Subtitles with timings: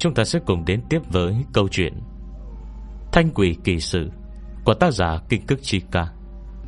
[0.00, 1.92] Chúng ta sẽ cùng đến tiếp với câu chuyện
[3.12, 4.10] Thanh quỷ kỳ sự
[4.64, 6.06] Của tác giả Kinh Cức Chi Ca.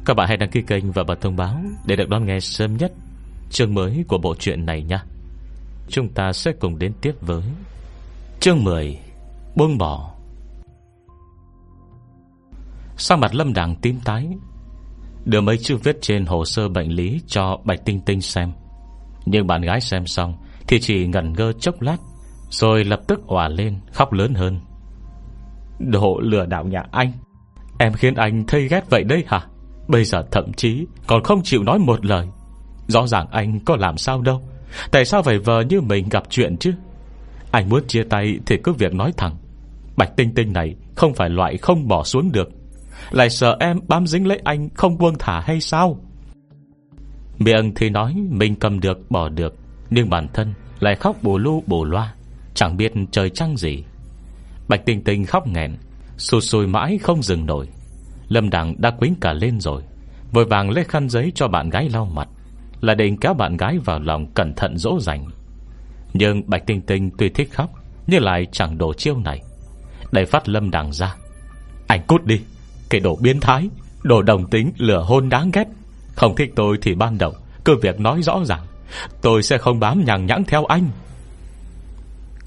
[0.05, 2.77] Các bạn hãy đăng ký kênh và bật thông báo Để được đón nghe sớm
[2.77, 2.93] nhất
[3.51, 5.05] Chương mới của bộ truyện này nha.
[5.89, 7.43] Chúng ta sẽ cùng đến tiếp với
[8.41, 8.99] Chương 10
[9.57, 10.15] Buông bỏ.
[12.97, 14.29] Sang mặt lâm đảng tím tái,
[15.25, 18.53] Đưa mấy chữ viết trên hồ sơ bệnh lý Cho Bạch Tinh Tinh xem.
[19.27, 20.35] Nhưng bạn gái xem xong
[20.69, 21.97] Thì chỉ ngẩn ngơ chốc lát
[22.53, 24.61] rồi lập tức òa lên, khóc lớn hơn.
[25.79, 27.13] Đồ lừa đảo nhà anh.
[27.79, 29.41] Em khiến anh thấy ghét vậy đấy hả?
[29.89, 32.29] Bây giờ thậm chí còn không chịu nói một lời.
[32.87, 34.43] Rõ ràng anh có làm sao đâu.
[34.91, 36.73] Tại sao phải vờ như mình gặp chuyện chứ?
[37.51, 39.37] Anh muốn chia tay Thì cứ việc nói thẳng.
[39.97, 42.49] Bạch tinh tinh này không phải loại không bỏ xuống được.
[43.11, 45.99] Lại sợ em bám dính lấy anh Không buông thả hay sao?
[47.39, 49.55] Miệng thì nói Mình cầm được, bỏ được.
[49.91, 52.15] Nhưng bản thân lại khóc bù lu bù loa.
[52.55, 53.85] Chẳng biết trời trăng gì.
[54.69, 55.77] Bạch tinh tinh khóc nghẹn,
[56.17, 57.69] Sụt sùi mãi không dừng nổi.
[58.29, 59.83] Lâm Đằng đã quính cả lên rồi,
[60.33, 62.29] Vội vàng lấy khăn giấy cho bạn gái lau mặt,
[62.81, 65.27] Là định kéo bạn gái vào lòng Cẩn thận dỗ dành.
[66.15, 67.71] Nhưng Bạch Tinh Tinh tuy thích khóc,
[68.07, 69.43] Nhưng lại chẳng đổ chiêu này.
[70.13, 71.15] Đẩy phát Lâm Đằng ra.
[71.87, 72.41] Anh cút đi,
[72.91, 73.69] Cái đồ biến thái,
[74.03, 75.65] Đồ đồng tính lửa hôn đáng ghét.
[76.15, 77.33] Không thích tôi thì ban đầu,
[77.65, 78.67] Cứ việc nói rõ ràng,
[79.23, 80.91] Tôi sẽ không bám nhằng nhãng theo anh.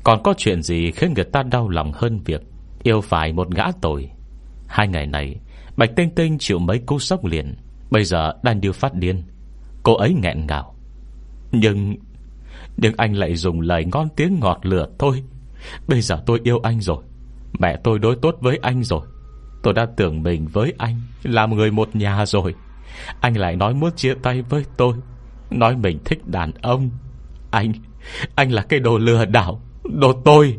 [0.06, 2.42] Còn có chuyện gì khiến người ta đau lòng hơn việc
[2.84, 4.10] Yêu phải một gã tội?
[4.68, 5.36] Hai ngày này,
[5.78, 7.56] Bạch Tinh Tinh chịu mấy cú sốc liền.
[7.92, 9.24] Bây giờ đang điêu phát điên.
[9.84, 10.76] Cô ấy nghẹn ngào.
[11.52, 11.96] Nhưng
[12.78, 15.24] Nhưng anh lại dùng lời ngon tiếng ngọt lửa thôi.
[15.88, 17.04] Bây giờ tôi yêu anh rồi.
[17.60, 19.02] Mẹ tôi đối tốt với anh rồi.
[19.64, 22.56] Tôi đã tưởng mình với anh Làm người một nhà rồi.
[23.22, 24.94] Anh lại nói muốn chia tay với tôi.
[25.50, 26.90] Nói mình thích đàn ông.
[27.52, 27.72] Anh
[28.36, 29.62] Anh là cái đồ lừa đảo.
[29.94, 30.58] Đồ tôi.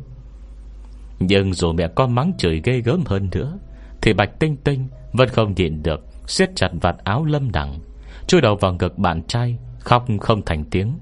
[1.18, 3.58] Nhưng dù mẹ con mắng chửi ghê gớm hơn nữa,
[4.02, 7.78] Thì Bạch Tinh Tinh Vẫn không nhịn được siết chặt vạt áo lâm đẳng
[8.26, 10.98] Chui đầu vào ngực bạn trai, Khóc không thành tiếng.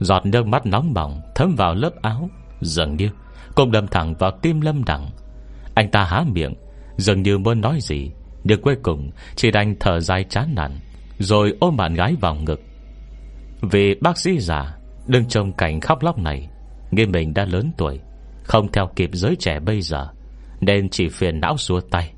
[0.00, 2.30] Giọt nước mắt nóng bỏng Thấm vào lớp áo,
[2.60, 3.08] Dường như
[3.54, 5.10] cũng đâm thẳng vào tim lâm đẳng
[5.74, 6.54] Anh ta há miệng,
[6.96, 8.10] Dường như muốn nói gì,
[8.44, 10.78] Nhưng cuối cùng chỉ đành thở dài chán nản,
[11.18, 12.60] Rồi ôm bạn gái vào ngực.
[13.62, 14.76] Vì bác sĩ già
[15.06, 16.48] Đừng trông cảnh khóc lóc này
[16.96, 18.00] Nghĩ mình đã lớn tuổi,
[18.42, 20.08] Không theo kịp giới trẻ bây giờ,
[20.60, 22.12] Nên chỉ phiền não xua tay.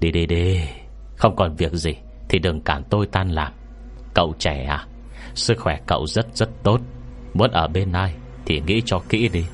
[0.00, 0.60] Đi đi đi,
[1.16, 1.94] Không còn việc gì
[2.28, 3.52] Thì đừng cản tôi tan làm.
[4.14, 4.86] Cậu trẻ à
[5.34, 6.80] Sức khỏe cậu rất rất tốt.
[7.34, 8.14] Muốn ở bên ai
[8.46, 9.44] Thì nghĩ cho kỹ đi.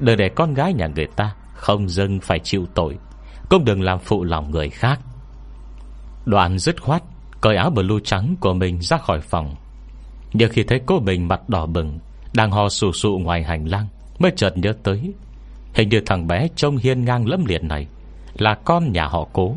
[0.00, 2.98] Đừng để con gái nhà người ta Không dưng phải chịu tội,
[3.48, 5.00] Cũng đừng làm phụ lòng người khác.
[6.24, 7.02] Đoạn dứt khoát,
[7.40, 9.54] Cởi áo blue trắng của mình ra khỏi phòng.
[10.32, 11.98] Nhưng khi thấy cô mình mặt đỏ bừng
[12.34, 13.86] đang ho sù sụ ngoài hành lang,
[14.18, 15.12] Mới chợt nhớ tới.
[15.74, 17.86] Hình như thằng bé trông hiên ngang lẫm liệt này
[18.38, 19.56] Là con nhà họ cố.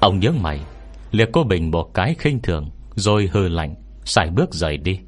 [0.00, 0.60] Ông nhớ mày,
[1.10, 5.00] Liệt cô Bình một cái khinh thường, Rồi hư lạnh Xài bước rời đi.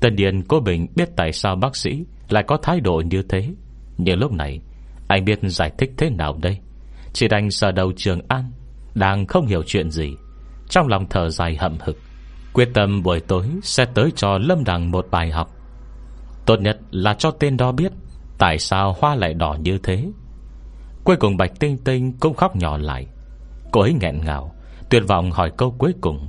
[0.00, 3.48] Tân điền cô Bình biết tại sao bác sĩ Lại có thái độ như thế.
[3.98, 4.60] Nhưng lúc này,
[5.08, 6.58] Anh biết giải thích thế nào đây?
[7.12, 8.50] Chỉ đành sờ đầu trường An,
[8.94, 10.16] Đang không hiểu chuyện gì.
[10.68, 11.98] Trong lòng thở dài hậm hực,
[12.52, 15.57] Quyết tâm buổi tối sẽ tới cho Lâm Đằng một bài học.
[16.48, 17.92] Tốt nhất là cho tên đó biết
[18.38, 20.04] Tại sao hoa lại đỏ như thế.
[21.04, 23.06] Cuối cùng Bạch Tinh Tinh cũng khóc nhỏ lại.
[23.72, 24.54] Cô ấy nghẹn ngào,
[24.90, 26.28] Tuyệt vọng hỏi câu cuối cùng.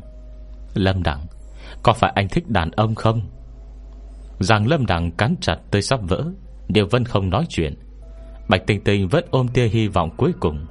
[0.74, 1.26] Lâm Đặng
[1.84, 3.22] Có phải anh thích đàn ông không?
[4.40, 6.26] Rằng Lâm Đặng cắn chặt tới sắp vỡ
[6.68, 7.76] Điều vân không nói chuyện.
[8.50, 10.66] Bạch Tinh Tinh vẫn ôm tia hy vọng cuối cùng,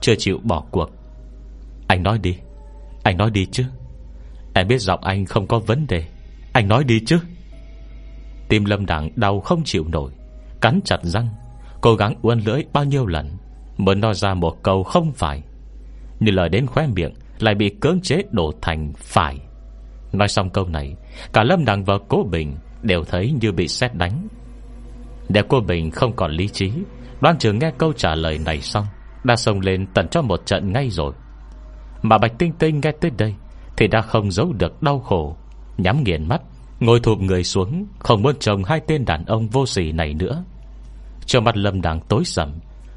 [0.00, 0.90] Chưa chịu bỏ cuộc.
[1.88, 2.36] Anh nói đi,
[3.02, 3.64] Anh nói đi chứ.
[4.54, 6.04] Em biết giọng anh không có vấn đề.
[6.52, 7.18] Anh nói đi chứ.
[8.52, 10.10] Tim Lâm Đằng đau không chịu nổi,
[10.60, 11.28] Cắn chặt răng,
[11.80, 13.30] Cố gắng uốn lưỡi bao nhiêu lần
[13.76, 15.42] Mới nói ra một câu không phải.
[16.20, 19.38] Nhưng lời đến khóe miệng Lại bị cưỡng chế đổ thành phải.
[20.12, 20.96] Nói xong câu này,
[21.32, 24.28] Cả Lâm Đằng và Cố Bình Đều thấy như bị xét đánh.
[25.28, 26.72] Để cô Bình không còn lý trí,
[27.20, 28.86] Đoan trường nghe câu trả lời này xong,
[29.24, 31.12] Đã xông lên tận cho một trận ngay rồi.
[32.02, 33.34] Mà Bạch Tinh Tinh nghe tới đây
[33.76, 35.36] Thì đã không giấu được đau khổ,
[35.76, 36.42] Nhắm nghiền mắt.
[36.82, 40.44] Ngồi thụp người xuống, Không muốn chồng hai tên đàn ông vô sỉ này nữa.
[41.26, 42.52] Cho mặt lâm đằng tối sầm,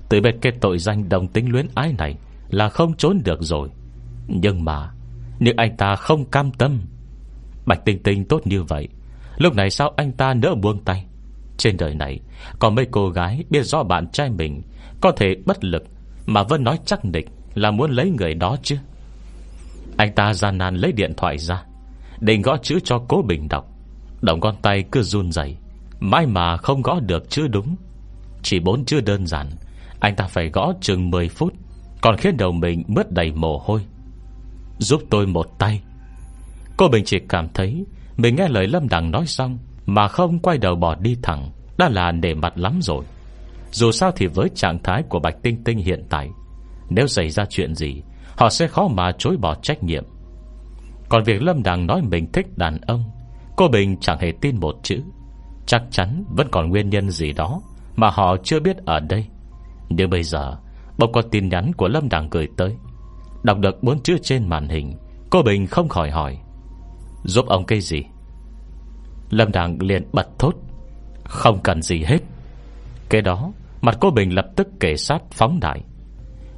[0.09, 2.15] Từ bên cái tội danh đồng tính luyến ái này
[2.49, 3.69] Là không trốn được rồi.
[4.27, 4.91] Nhưng mà
[5.39, 6.81] Nhưng anh ta không cam tâm.
[7.65, 8.87] Bạch Tinh Tinh tốt như vậy,
[9.37, 11.05] Lúc này sao anh ta nỡ buông tay?
[11.57, 12.19] Trên đời này,
[12.59, 14.61] có mấy cô gái biết rõ bạn trai mình,
[15.01, 15.83] Có thể bất lực,
[16.25, 18.77] Mà vẫn nói chắc định là muốn lấy người đó chứ.
[19.97, 21.63] Anh ta gian nan lấy điện thoại ra,
[22.19, 23.74] Định gõ chữ cho cố bình đọc.
[24.21, 25.55] Động con tay cứ run rẩy,
[25.99, 27.75] Mãi mà không gõ được chữ đúng.
[28.41, 29.49] Chỉ bốn chữ đơn giản.
[29.99, 31.53] Anh ta phải gõ chừng 10 phút
[32.01, 33.81] Còn khiến đầu mình mất đầy mồ hôi.
[34.77, 35.81] Giúp tôi một tay.
[36.77, 37.85] Cô Bình chỉ cảm thấy
[38.17, 41.89] Mình nghe lời Lâm Đằng nói xong Mà không quay đầu bỏ đi thẳng Đã
[41.89, 43.05] là nể mặt lắm rồi.
[43.71, 46.29] Dù sao thì với trạng thái của Bạch Tinh Tinh hiện tại
[46.89, 48.01] Nếu xảy ra chuyện gì
[48.37, 50.03] Họ sẽ khó mà chối bỏ trách nhiệm.
[51.09, 53.03] Còn việc Lâm Đằng nói mình thích đàn ông
[53.55, 55.01] Cô Bình chẳng hề tin một chữ.
[55.65, 57.61] Chắc chắn vẫn còn nguyên nhân gì đó
[57.95, 59.25] Mà họ chưa biết ở đây.
[59.89, 60.57] Nhưng bây giờ,
[60.97, 62.75] Bỗng có tin nhắn của Lâm Đằng gửi tới.
[63.43, 64.93] Đọc được bốn chữ trên màn hình,
[65.29, 66.37] Cô Bình không khỏi hỏi,
[67.23, 68.03] Giúp ông cái gì?
[69.29, 70.53] Lâm Đằng liền bật thốt,
[71.23, 72.19] Không cần gì hết.
[73.09, 73.51] Cái đó,
[73.81, 75.81] Mặt cô Bình lập tức kể sát phóng đại.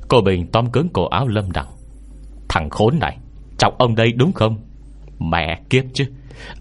[0.10, 1.68] Cô Bình tóm cứng cổ áo Lâm Đằng,
[2.50, 3.18] Thằng khốn này,
[3.58, 4.58] Trọng ông đây đúng không?
[5.20, 6.06] Mẹ kiếp chứ.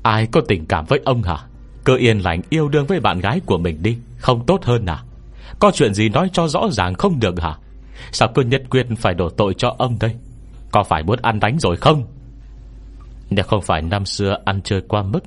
[0.02, 1.38] Ai có tình cảm với ông hả?
[1.84, 5.02] Cứ yên lành yêu đương với bạn gái của mình đi, Không tốt hơn à?
[5.58, 7.56] Có chuyện gì nói cho rõ ràng không được hả?
[8.12, 10.10] Sao cứ nhất quyết phải đổ tội cho ông đây?
[10.70, 12.06] Có phải muốn ăn đánh rồi không?
[13.30, 15.24] Nếu không phải năm xưa ăn chơi qua mức,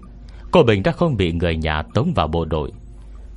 [0.52, 2.72] Cô Bình đã không bị người nhà tống vào bộ đội.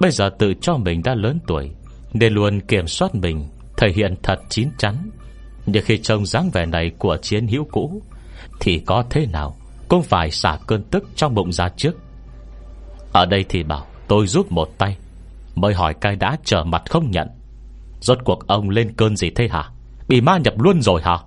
[0.00, 1.70] Bây giờ tự cho mình đã lớn tuổi,
[2.12, 5.10] Nên luôn kiểm soát mình, Thể hiện thật chín chắn.
[5.66, 8.02] Nhưng khi trông dáng vẻ này của chiến hữu cũ,
[8.60, 9.56] Thì có thế nào?
[9.92, 11.92] Cũng phải xả cơn tức trong bụng ra trước.
[13.12, 14.96] Ở đây thì bảo, Tôi giúp một tay.
[15.54, 17.28] Mới hỏi cai đã trở mặt không nhận.
[18.00, 19.70] Rốt cuộc ông lên cơn gì thế hả?
[20.08, 21.18] Bị ma nhập luôn rồi hả?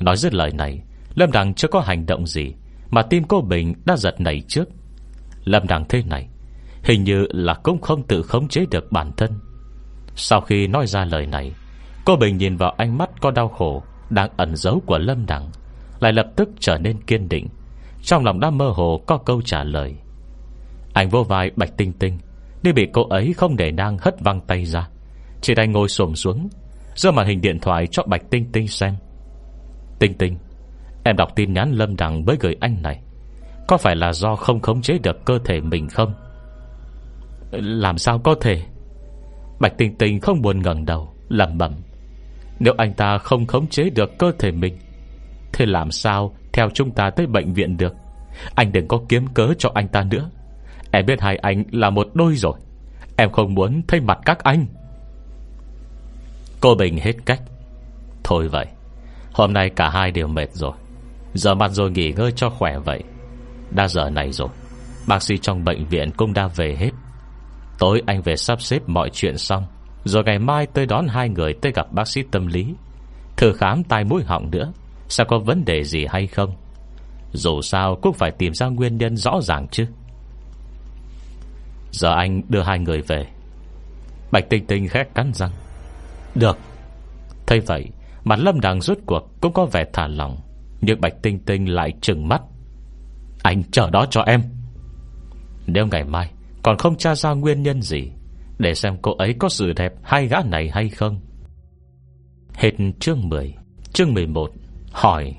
[0.00, 0.80] Nói dứt lời này,
[1.14, 2.54] Lâm Đằng chưa có hành động gì,
[2.90, 4.68] Mà tim cô Bình đã giật nảy trước.
[5.44, 6.28] Lâm Đằng thế này,
[6.82, 9.30] Hình như là cũng không tự khống chế được bản thân.
[10.16, 11.52] Sau khi nói ra lời này,
[12.04, 15.50] Cô Bình nhìn vào ánh mắt có đau khổ Đang ẩn giấu của Lâm Đằng,
[16.00, 17.48] Lại lập tức trở nên kiên định.
[18.02, 19.94] Trong lòng đã mơ hồ có câu trả lời.
[20.94, 22.18] Anh vô vai Bạch Tinh Tinh
[22.62, 24.88] đi bị cô ấy không để nang hất văng tay ra.
[25.40, 26.48] Chỉ đành ngồi xổm xuống,
[26.94, 28.96] Giơ màn hình điện thoại cho Bạch Tinh Tinh xem.
[29.98, 30.36] Tinh Tinh,
[31.04, 33.02] Em đọc tin nhắn Lâm Đằng với gửi anh này.
[33.68, 36.14] Có phải là do không khống chế được cơ thể mình không?
[37.50, 38.62] Làm sao có thể?
[39.60, 41.74] Bạch Tinh Tinh không buồn ngẩng đầu Lầm bẩm.
[42.58, 44.78] Nếu anh ta không khống chế được cơ thể mình,
[45.52, 47.94] thì làm sao theo chúng ta tới bệnh viện được.
[48.54, 50.30] Anh đừng có kiếm cớ cho anh ta nữa.
[50.92, 52.54] Em biết hai anh là một đôi rồi.
[53.16, 54.66] Em không muốn thấy mặt các anh.
[56.60, 57.40] Cô Bình hết cách.
[58.24, 58.66] Thôi vậy,
[59.32, 60.72] Hôm nay cả hai đều mệt rồi.
[61.34, 63.02] Giờ mặt rồi nghỉ ngơi cho khỏe vậy.
[63.70, 64.48] Đã giờ này rồi,
[65.06, 66.90] Bác sĩ trong bệnh viện cũng đã về hết.
[67.78, 69.66] Tối anh về sắp xếp mọi chuyện xong,
[70.04, 72.74] Rồi ngày mai tôi đón hai người tới gặp bác sĩ tâm lý.
[73.36, 74.72] Thử khám tai mũi họng nữa.
[75.12, 76.56] Sao có vấn đề gì hay không?
[77.32, 79.86] Dù sao cũng phải tìm ra nguyên nhân rõ ràng chứ.
[81.90, 83.26] Giờ anh đưa hai người về.
[84.30, 85.50] Bạch Tinh Tinh khét cắn răng.
[86.34, 86.58] Được.
[87.46, 87.88] Thấy vậy,
[88.24, 90.40] Mặt Lâm Đằng rút cuộc cũng có vẻ thả lòng
[90.80, 92.42] Nhưng Bạch Tinh Tinh lại trừng mắt.
[93.42, 94.42] Anh chờ đó cho em.
[95.66, 96.30] Nếu ngày mai
[96.62, 98.12] Còn không tra ra nguyên nhân gì,
[98.58, 101.20] Để xem cô ấy có sự đẹp hai gã này hay không.
[102.54, 102.70] Hết
[103.00, 103.54] chương 10
[103.92, 104.52] Chương 11
[104.92, 105.34] Hỏi.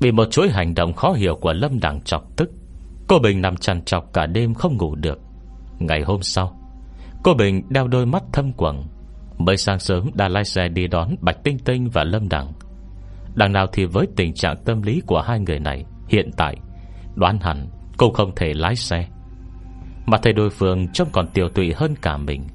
[0.00, 2.50] Bị một chuỗi hành động khó hiểu của Lâm Đằng chọc tức,
[3.08, 5.18] Cô Bình nằm chằn chọc cả đêm không ngủ được.
[5.78, 6.58] Ngày hôm sau,
[7.24, 8.84] Cô Bình đeo đôi mắt thâm quầng,
[9.38, 12.52] Mới sáng sớm đã lái xe đi đón Bạch Tinh Tinh và Lâm Đằng.
[13.34, 16.56] Đằng nào thì với tình trạng tâm lý của hai người này, Hiện tại,
[17.14, 19.08] Đoán hẳn cô không thể lái xe.
[20.06, 22.46] Mà thầy đối phương trông còn tiểu tụy hơn cả mình,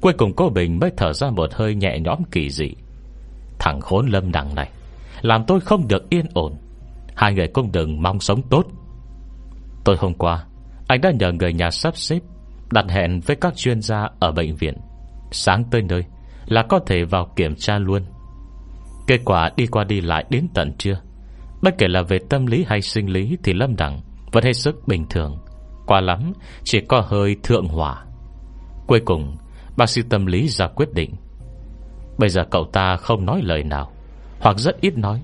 [0.00, 2.74] Cuối cùng cô Bình mới thở ra một hơi nhẹ nhõm kỳ dị.
[3.58, 4.70] Thằng khốn Lâm Đằng này.
[5.22, 6.52] Làm tôi không được yên ổn.
[7.16, 8.66] Hai người cũng đừng mong sống tốt.
[9.84, 10.44] Tôi hôm qua,
[10.86, 12.18] Anh đã nhờ người nhà sắp xếp,
[12.72, 14.74] Đặt hẹn với các chuyên gia ở bệnh viện.
[15.30, 16.04] Sáng tới nơi
[16.46, 18.02] Là có thể vào kiểm tra luôn.
[19.06, 21.00] Kết quả đi qua đi lại đến tận trưa.
[21.62, 24.00] Bất kể là về tâm lý hay sinh lý Thì Lâm đẳng
[24.32, 25.38] vẫn hết sức bình thường.
[25.86, 26.32] Qua lắm,
[26.64, 28.04] Chỉ có hơi thượng hỏa.
[28.86, 29.36] Cuối cùng,
[29.76, 31.14] Bác sĩ tâm lý ra quyết định.
[32.18, 33.92] Bây giờ cậu ta không nói lời nào.
[34.40, 35.22] Hoặc rất ít nói.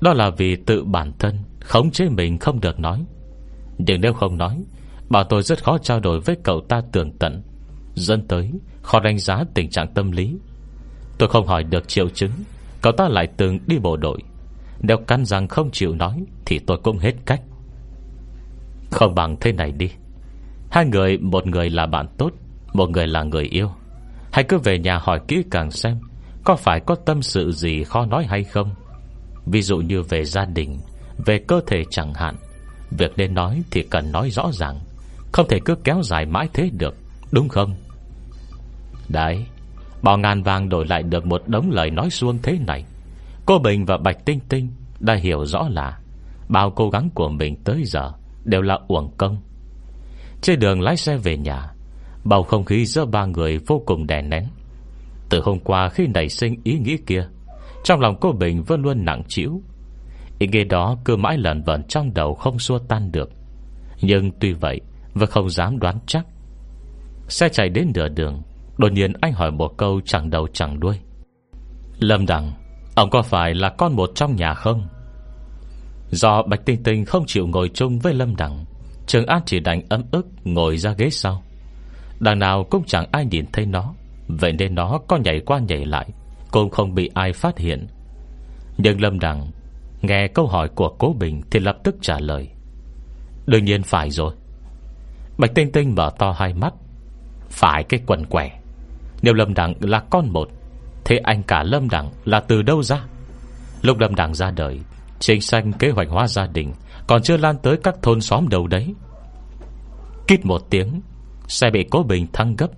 [0.00, 3.04] Đó là vì tự bản thân, Khống chế mình không được nói.
[3.78, 4.62] Nhưng nếu không nói,
[5.08, 7.42] Bảo tôi rất khó trao đổi với cậu ta tường tận,
[7.94, 8.50] Dẫn tới
[8.82, 10.36] Khó đánh giá tình trạng tâm lý.
[11.18, 12.30] Tôi không hỏi được triệu chứng,
[12.82, 14.18] Cậu ta lại từng đi bộ đội.
[14.80, 17.42] Nếu căn rằng không chịu nói, Thì tôi cũng hết cách.
[18.90, 19.90] Không bằng thế này đi.
[20.70, 22.32] Hai người, Một người là bạn tốt,
[22.72, 23.70] Một người là người yêu.
[24.32, 26.00] Hãy cứ về nhà hỏi kỹ càng xem
[26.44, 28.74] có phải có tâm sự gì khó nói hay không?
[29.46, 30.80] Ví dụ như về gia đình,
[31.26, 32.36] Về cơ thể chẳng hạn.
[32.90, 34.78] Việc nên nói thì cần nói rõ ràng.
[35.32, 36.94] Không thể cứ kéo dài mãi thế được,
[37.32, 37.74] Đúng không?
[39.08, 39.46] Đấy,
[40.02, 42.84] Bao ngàn vàng đổi lại được một đống lời nói xuông thế này.
[43.46, 44.68] Cô Bình và Bạch Tinh Tinh
[45.00, 45.98] Đã hiểu rõ là
[46.48, 48.12] Bao cố gắng của mình tới giờ
[48.44, 49.38] Đều là uổng công.
[50.42, 51.70] Trên đường lái xe về nhà,
[52.24, 54.44] Bầu không khí giữa ba người vô cùng đè nén.
[55.30, 57.26] Từ hôm qua khi nảy sinh ý nghĩ kia.
[57.84, 59.62] Trong lòng cô Bình vẫn luôn nặng chịu
[60.38, 63.30] Ý nghĩ đó cứ mãi lần vẩn trong đầu không xua tan được.
[64.00, 64.80] Nhưng tuy vậy,
[65.14, 66.26] Vẫn không dám đoán chắc.
[67.28, 68.42] Xe chạy đến nửa đường,
[68.78, 70.96] Đột nhiên anh hỏi một câu chẳng đầu chẳng đuôi.
[71.98, 72.52] Lâm Đằng,
[72.94, 74.88] Ông có phải là con một trong nhà không?
[76.10, 78.64] Do Bạch Tinh Tinh không chịu ngồi chung với Lâm Đằng,
[79.06, 81.42] Trường An chỉ đành ấm ức Ngồi ra ghế sau.
[82.20, 83.94] Đằng nào cũng chẳng ai nhìn thấy nó.
[84.36, 86.08] Vậy nên nó có nhảy qua nhảy lại,
[86.50, 87.86] Cũng không bị ai phát hiện.
[88.78, 89.50] Nhưng Lâm Đằng
[90.02, 92.48] Nghe câu hỏi của Cố Bình Thì lập tức trả lời.
[93.46, 94.34] Đương nhiên phải rồi.
[95.38, 96.74] Bạch Tinh Tinh mở to hai mắt.
[97.48, 98.60] Phải cái quần quẻ
[99.22, 100.48] Nếu Lâm Đằng là con một
[101.04, 103.04] Thế anh cả Lâm Đằng là từ đâu ra?
[103.82, 104.80] Lúc Lâm Đằng ra đời,
[105.18, 106.72] Chính sanh kế hoạch hóa gia đình,
[107.06, 108.94] Còn chưa lan tới các thôn xóm đầu đấy.
[110.26, 111.00] Kít một tiếng,
[111.48, 112.68] Xe bị cố bình thăng gấp.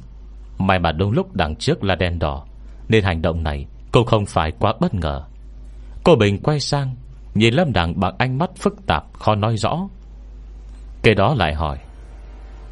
[0.66, 2.47] May mà đúng lúc đằng trước là đèn đỏ,
[2.88, 5.25] Nên hành động này cô không phải quá bất ngờ.
[6.04, 6.97] Cô Bình quay sang,
[7.35, 9.88] Nhìn Lâm Đằng bằng ánh mắt phức tạp, Khó nói rõ.
[11.02, 11.78] Kế đó lại hỏi,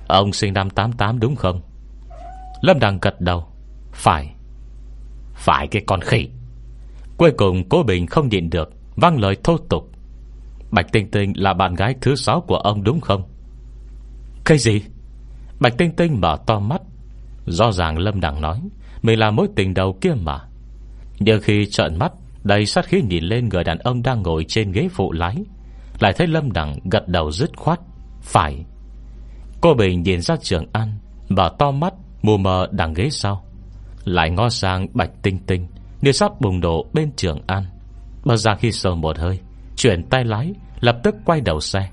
[0.09, 1.61] Ông sinh năm 88 đúng không?
[2.61, 3.47] Lâm Đằng gật đầu,
[3.93, 4.35] Phải.
[5.35, 6.29] Phải cái con khỉ.
[7.17, 9.91] Cuối cùng cô Bình không nhịn được Văng lời thô tục.
[10.71, 13.23] Bạch Tinh Tinh là bạn gái thứ sáu của ông đúng không?
[14.45, 14.83] Cái gì?
[15.61, 16.83] Bạch Tinh Tinh mở to mắt
[17.51, 18.61] Rõ ràng Lâm Đằng nói,
[19.03, 20.41] Mình là mối tình đầu kia mà.
[21.19, 22.13] Nhưng khi trợn mắt,
[22.45, 25.37] Đầy sát khí nhìn lên người đàn ông đang ngồi trên ghế phụ lái.
[26.01, 27.81] Lại thấy Lâm Đằng gật đầu dứt khoát,
[28.23, 28.65] Phải.
[29.61, 33.45] Cô Bình nhìn ra trường An, Mở to mắt, mù mờ đằng ghế sau.
[34.05, 35.67] Lại ngó sang Bạch Tinh Tinh,
[36.01, 37.65] Như sắp bùng đổ bên trường An.
[38.25, 39.41] Bờ ra khi sờ một hơi,
[39.77, 41.91] Chuyển tay lái, Lập tức quay đầu xe.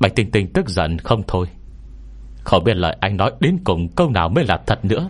[0.00, 1.46] Bạch Tinh Tinh tức giận không thôi.
[2.44, 5.08] Không biết lời anh nói đến cùng câu nào mới là thật nữa.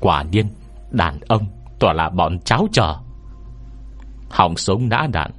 [0.00, 0.46] Quả nhiên,
[0.90, 1.46] Đàn ông
[1.78, 2.94] tỏa là bọn cháu chờ
[4.30, 5.30] Hỏng súng nã đạn,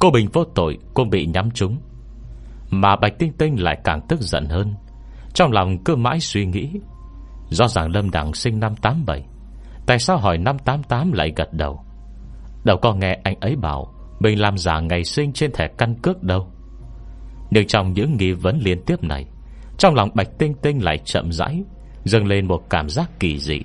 [0.00, 1.78] Cô Bình vô tội cô bị nhắm trúng.
[2.70, 4.74] Mà Bạch Tinh Tinh lại càng tức giận hơn.
[5.34, 6.70] Trong lòng cứ mãi suy nghĩ
[7.48, 9.24] Do ràng Lâm Đằng sinh năm 87
[9.86, 11.84] Tại sao hỏi năm 88 lại gật đầu?
[12.64, 16.22] Đâu có nghe anh ấy bảo Mình làm giả ngày sinh trên thẻ căn cước
[16.22, 16.46] đâu.
[17.50, 19.26] Nhưng trong những nghi vấn liên tiếp này
[19.82, 21.62] trong lòng Bạch Tinh Tinh lại chậm rãi,
[22.04, 23.60] Dâng lên một cảm giác kỳ dị.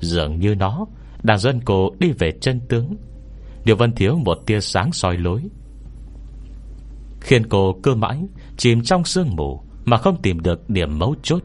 [0.00, 0.86] Dường như nó
[1.22, 2.96] Đang dân cô đi về chân tướng.
[3.64, 5.42] Điều vẫn thiếu một tia sáng soi lối.
[7.20, 8.22] Khiến cô cơ mãi
[8.56, 11.42] Chìm trong sương mù Mà không tìm được điểm mấu chốt.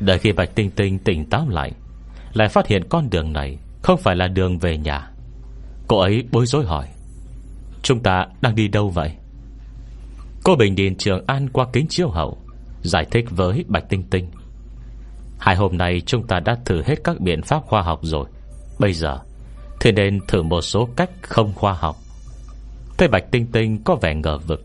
[0.00, 1.72] Đợi khi Bạch Tinh Tinh tỉnh táo lại
[2.32, 5.10] Lại phát hiện con đường này Không phải là đường về nhà.
[5.88, 6.88] Cô ấy bối rối hỏi,
[7.82, 9.12] Chúng ta đang đi đâu vậy?
[10.44, 12.38] Cô Bình Điền Trường An qua kính chiếu hậu
[12.88, 14.30] Giải thích với Bạch Tinh Tinh.
[15.38, 18.28] Hai hôm nay chúng ta đã thử hết các biện pháp khoa học rồi.
[18.78, 19.18] Bây giờ,
[19.80, 21.96] thì nên thử một số cách không khoa học.
[22.98, 24.64] Thế Bạch Tinh Tinh có vẻ ngờ vực.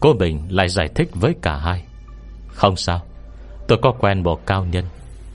[0.00, 1.84] Cô Bình lại giải thích với cả hai.
[2.48, 3.02] Không sao,
[3.68, 4.84] Tôi có quen một cao nhân.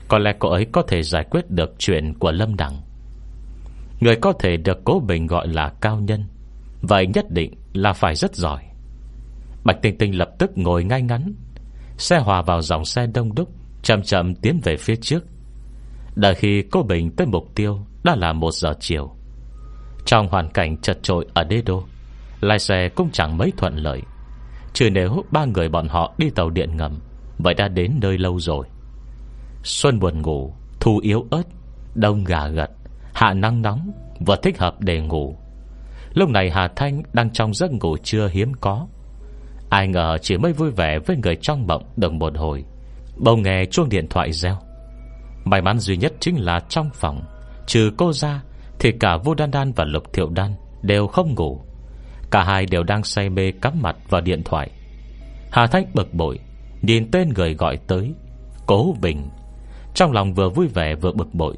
[0.08, 2.80] Có lẽ cô ấy có thể giải quyết được chuyện của Lâm Đằng.
[4.00, 6.24] Người có thể được cố bình gọi là cao nhân.
[6.82, 8.62] Vậy nhất định là phải rất giỏi.
[9.64, 11.34] Bạch Tinh Tinh lập tức ngồi ngay ngắn
[11.98, 13.48] Xe hòa vào dòng xe đông đúc,
[13.82, 15.24] Chậm chậm tiến về phía trước.
[16.14, 19.10] Đợi khi cô Bình tới mục tiêu Đã là một giờ chiều.
[20.04, 21.84] Trong hoàn cảnh chật trội ở đế đô,
[22.40, 24.02] Lái xe cũng chẳng mấy thuận lợi.
[24.72, 27.00] Trừ nếu ba người bọn họ đi tàu điện ngầm,
[27.38, 28.66] Vậy đã đến nơi lâu rồi.
[29.62, 31.42] Xuân buồn ngủ, Thu yếu ớt,
[31.94, 32.70] Đông gà gật,
[33.14, 33.90] Hạ nắng nóng,
[34.26, 35.38] Vừa thích hợp để ngủ.
[36.14, 38.86] Lúc này Hà Thanh đang trong giấc ngủ chưa hiếm có.
[39.74, 42.64] Ai ngờ chỉ mới vui vẻ Với người trong mộng được một hồi.
[43.16, 44.56] Bầu nghe chuông điện thoại reo.
[45.44, 47.22] May mắn duy nhất chính là trong phòng.
[47.66, 48.42] Trừ cô ra,
[48.78, 51.60] Thì cả Vô Đan Đan và Lục Thiệu Đan Đều không ngủ.
[52.30, 54.70] Cả hai đều đang say mê cắm mặt vào điện thoại.
[55.50, 56.38] Hà Thanh bực bội,
[56.82, 58.12] Nhìn tên người gọi tới,
[58.66, 59.28] Cố Bình.
[59.94, 61.56] Trong lòng vừa vui vẻ vừa bực bội.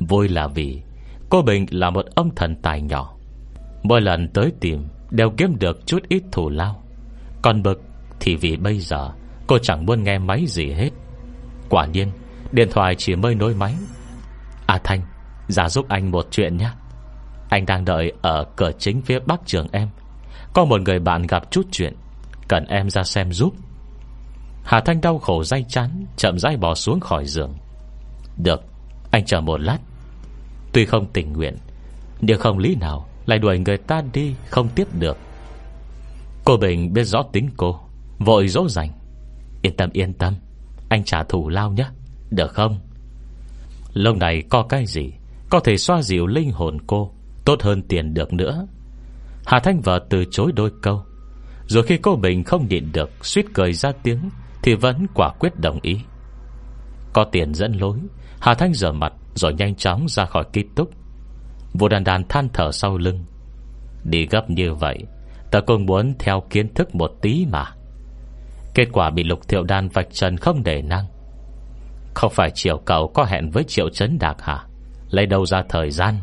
[0.00, 0.82] Vui là vì
[1.30, 3.16] Cô Bình là một ông thần tài nhỏ.
[3.82, 6.83] Mỗi lần tới tìm Đều kiếm được chút ít thù lao.
[7.44, 7.82] Còn bực,
[8.20, 9.10] thì vì bây giờ,
[9.46, 10.90] Cô chẳng muốn nghe máy gì hết.
[11.68, 12.10] Quả nhiên,
[12.52, 13.74] Điện thoại chỉ mới nối máy.
[14.66, 15.00] À Thanh,
[15.48, 16.70] Giả giúp anh một chuyện nhé.
[17.48, 19.88] Anh đang đợi ở cửa chính phía bắc trường em.
[20.54, 21.94] Có một người bạn gặp chút chuyện,
[22.48, 23.54] Cần em ra xem giúp.
[24.64, 27.54] Hà Thanh đau khổ day chán, Chậm rãi bỏ xuống khỏi giường.
[28.36, 28.62] Được,
[29.10, 29.78] Anh chờ một lát.
[30.72, 31.56] Tuy không tình nguyện,
[32.20, 35.18] Nhưng không lý nào Lại đuổi người ta đi không tiếp được.
[36.44, 37.80] Cô Bình biết rõ tính cô,
[38.18, 38.90] Vội dỗ dành.
[39.62, 40.34] Yên tâm yên tâm,
[40.88, 41.86] Anh trả thù lao nhé,
[42.30, 42.80] Được không?
[43.92, 45.12] Lâu này có cái gì,
[45.50, 47.12] Có thể xoa dịu linh hồn cô,
[47.44, 48.66] Tốt hơn tiền được nữa.
[49.46, 51.02] Hà Thanh vợ từ chối đôi câu.
[51.66, 54.30] Rồi khi cô Bình không nhịn được, suýt cười ra tiếng,
[54.62, 56.00] Thì vẫn quả quyết đồng ý.
[57.12, 57.98] Có tiền dẫn lối,
[58.40, 60.90] Hà Thanh rửa mặt, Rồi nhanh chóng ra khỏi ký túc.
[61.74, 63.24] Vô đàn đàn than thở sau lưng.
[64.04, 65.04] Đi gấp như vậy
[65.54, 67.64] Ta cũng muốn theo kiến thức một tí mà.
[68.74, 71.06] Kết quả bị lục thiệu đan vạch trần không để năng.
[72.14, 74.64] Không phải triệu cầu có hẹn với triệu chấn đạc hả?
[75.10, 76.14] Lấy đâu ra thời gian?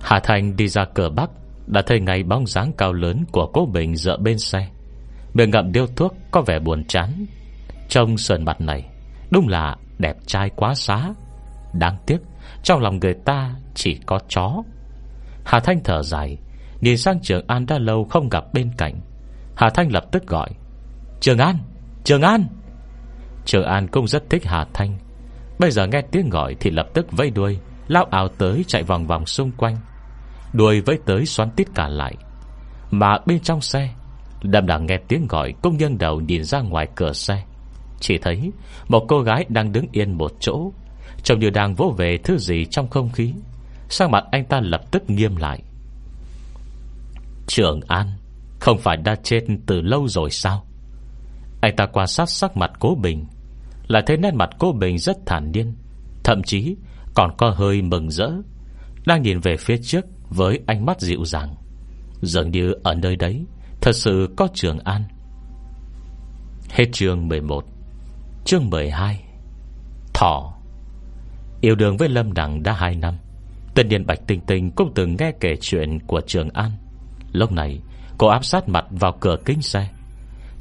[0.00, 1.30] Hà Thành đi ra cửa bắc,
[1.66, 4.68] Đã thấy ngay bóng dáng cao lớn Của cô Bình dựa bên xe.
[5.34, 7.26] Miệng ngậm điêu thuốc, có vẻ buồn chán.
[7.88, 8.90] Trông sườn mặt này,
[9.30, 11.12] Đúng là đẹp trai quá xá.
[11.72, 12.18] Đáng tiếc,
[12.62, 14.62] Trong lòng người ta chỉ có chó.
[15.44, 16.38] Hà Thanh thở dài
[16.82, 19.00] Nhìn sang Trường An đã lâu không gặp bên cạnh.
[19.56, 20.48] Hà Thanh lập tức gọi,
[21.20, 21.58] Trường An
[22.04, 22.44] Trường An.
[23.44, 24.98] Trường An cũng rất thích Hà Thanh.
[25.58, 27.58] Bây giờ nghe tiếng gọi thì lập tức vây đuôi,
[27.88, 29.76] Lao ảo tới chạy vòng vòng xung quanh.
[30.52, 32.14] Đuôi vẫy tới xoắn tít cả lại.
[32.90, 33.94] Mà bên trong xe
[34.42, 37.42] Đâm đằng nghe tiếng gọi, Cũng nhân đầu nhìn ra ngoài cửa xe.
[38.00, 38.52] Chỉ thấy
[38.88, 40.72] một cô gái đang đứng yên một chỗ,
[41.22, 43.34] Trông như đang vỗ về thứ gì trong không khí.
[43.88, 45.62] Sang mặt anh ta lập tức nghiêm lại.
[47.46, 48.06] Trường An,
[48.60, 50.66] Không phải đã chết từ lâu rồi sao?
[51.60, 53.26] Anh ta quan sát sắc mặt cố Bình
[53.86, 55.74] Là thấy nét mặt cố Bình rất thản nhiên,
[56.24, 56.76] Thậm chí
[57.14, 58.30] còn có hơi mừng rỡ.
[59.06, 61.54] Đang nhìn về phía trước Với ánh mắt dịu dàng,
[62.22, 63.44] Dường như ở nơi đấy
[63.80, 65.02] Thật sự có Trường An.
[66.70, 67.64] Hết chương 11
[68.44, 69.24] Chương 12
[70.14, 70.54] Thỏ.
[71.60, 73.18] Yêu đương với Lâm Đằng đã 2 năm,
[73.74, 76.70] Tân nhiên Bạch Tinh Tinh cũng từng nghe kể chuyện của Trường An.
[77.32, 77.80] Lúc này,
[78.18, 79.88] cô áp sát mặt vào cửa kính xe.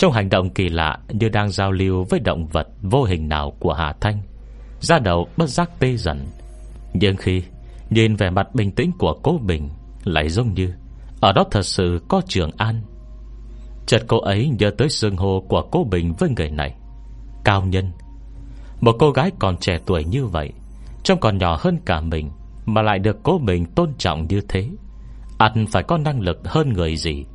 [0.01, 3.53] Trong hành động kỳ lạ Như đang giao lưu với động vật Vô hình nào
[3.59, 4.21] của Hà Thanh
[4.79, 6.25] Ra đầu bất giác tê dần.
[6.93, 7.43] Nhưng khi
[7.89, 9.69] nhìn vẻ mặt bình tĩnh Của cô Bình
[10.03, 10.73] Lại giống như
[11.21, 12.81] Ở đó thật sự có Trường An.
[13.85, 16.75] Chợt cô ấy nhớ tới xương hồ Của cô Bình với người này,
[17.43, 17.91] Cao nhân.
[18.81, 20.51] Một cô gái còn trẻ tuổi như vậy,
[21.03, 22.29] Trông còn nhỏ hơn cả mình,
[22.65, 24.69] Mà lại được cô Bình tôn trọng như thế
[25.41, 27.25] ắt phải có năng lực hơn người gì.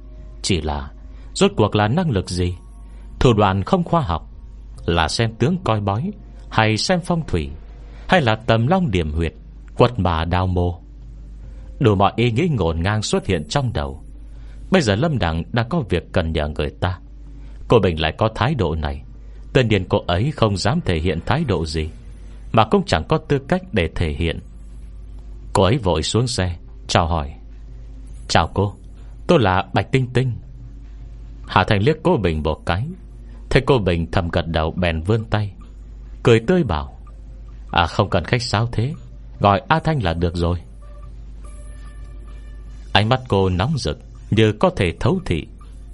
[0.43, 0.91] Chỉ là,
[1.35, 2.55] Rốt cuộc là năng lực gì?
[3.21, 4.31] Thủ đoạn không khoa học,
[4.87, 6.11] Là xem tướng coi bói,
[6.51, 7.51] Hay xem phong thủy,
[8.09, 9.33] Hay là tầm long điểm huyệt,
[9.79, 10.79] Quật bà đào mô
[11.81, 14.03] Đủ mọi ý nghĩ ngổn ngang xuất hiện trong đầu.
[14.71, 16.99] Bây giờ Lâm Đằng đã có việc cần nhờ người ta.
[17.69, 19.03] Cô Bình lại có thái độ này.
[19.53, 21.89] Tên nhiên cô ấy không dám thể hiện thái độ gì,
[22.53, 24.41] Mà cũng chẳng có tư cách để thể hiện.
[25.53, 26.57] Cô ấy vội xuống xe,
[26.89, 27.33] Chào hỏi.
[28.29, 28.75] Chào cô,
[29.27, 30.33] Tôi là Bạch Tinh Tinh.
[31.47, 32.87] Hạ Thành liếc cô Bình một cái,
[33.51, 35.53] Thấy cô Bình thầm gật đầu bèn vươn tay,
[36.23, 36.99] Cười tươi bảo
[37.71, 38.95] À không cần khách sáo thế,
[39.41, 40.59] Gọi A Thanh là được rồi.
[42.93, 43.99] Ánh mắt cô nóng rực
[44.31, 45.47] Như có thể thấu thị,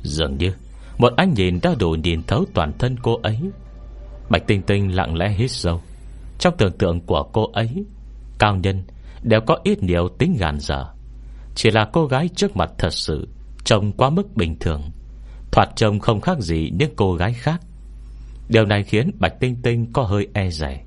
[0.03, 0.53] Dường như
[0.99, 3.41] Một ánh nhìn đã đủ nhìn thấu toàn thân cô ấy.
[4.31, 5.81] Bạch Tinh Tinh lặng lẽ hít sâu,
[6.39, 7.85] Trong tưởng tượng của cô ấy,
[8.39, 8.83] Cao nhân
[9.23, 10.87] đều có ít nhiều tính gàn dở
[11.55, 13.29] chỉ là cô gái trước mặt thật sự,
[13.65, 14.83] Trông quá mức bình thường.
[15.53, 17.61] Thoạt trông không khác gì những cô gái khác.
[18.49, 20.85] Điều này khiến Bạch Tinh Tinh có hơi e rẻ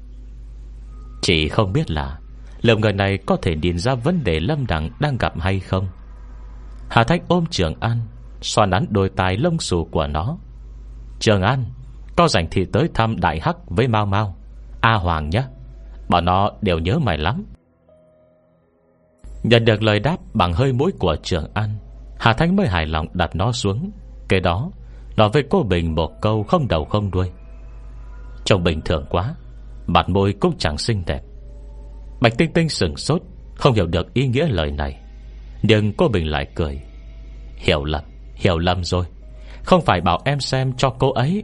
[1.21, 2.19] Chỉ không biết là
[2.61, 5.87] Liệu người này có thể điền ra vấn đề Lâm Đằng đang gặp hay không.
[6.89, 7.99] Hà thách ôm Trường An,
[8.41, 10.37] Xoa nắn đôi tai lông xù của nó.
[11.19, 11.65] Trường An,
[12.15, 14.35] Có rảnh thì tới thăm Đại Hắc với Mau Mau.
[14.81, 15.43] A Hoàng nhé,
[16.09, 17.45] Bọn nó đều nhớ mày lắm.
[19.49, 21.69] Nhận được lời đáp bằng hơi mũi của Trường An
[22.19, 23.91] Hà Thanh mới hài lòng đặt nó xuống.
[24.29, 24.71] Kế đó
[25.17, 27.31] Nói với cô Bình một câu không đầu không đuôi.
[28.45, 29.35] Trông bình thường quá
[29.87, 31.21] Mặt môi cũng chẳng xinh đẹp.
[32.21, 33.21] Bạch Tinh Tinh sừng sốt
[33.55, 35.01] Không hiểu được ý nghĩa lời này.
[35.63, 36.81] Nhưng cô Bình lại cười.
[37.55, 38.03] Hiểu lầm,
[38.35, 39.05] hiểu lầm rồi.
[39.63, 41.43] Không phải bảo em xem cho cô ấy.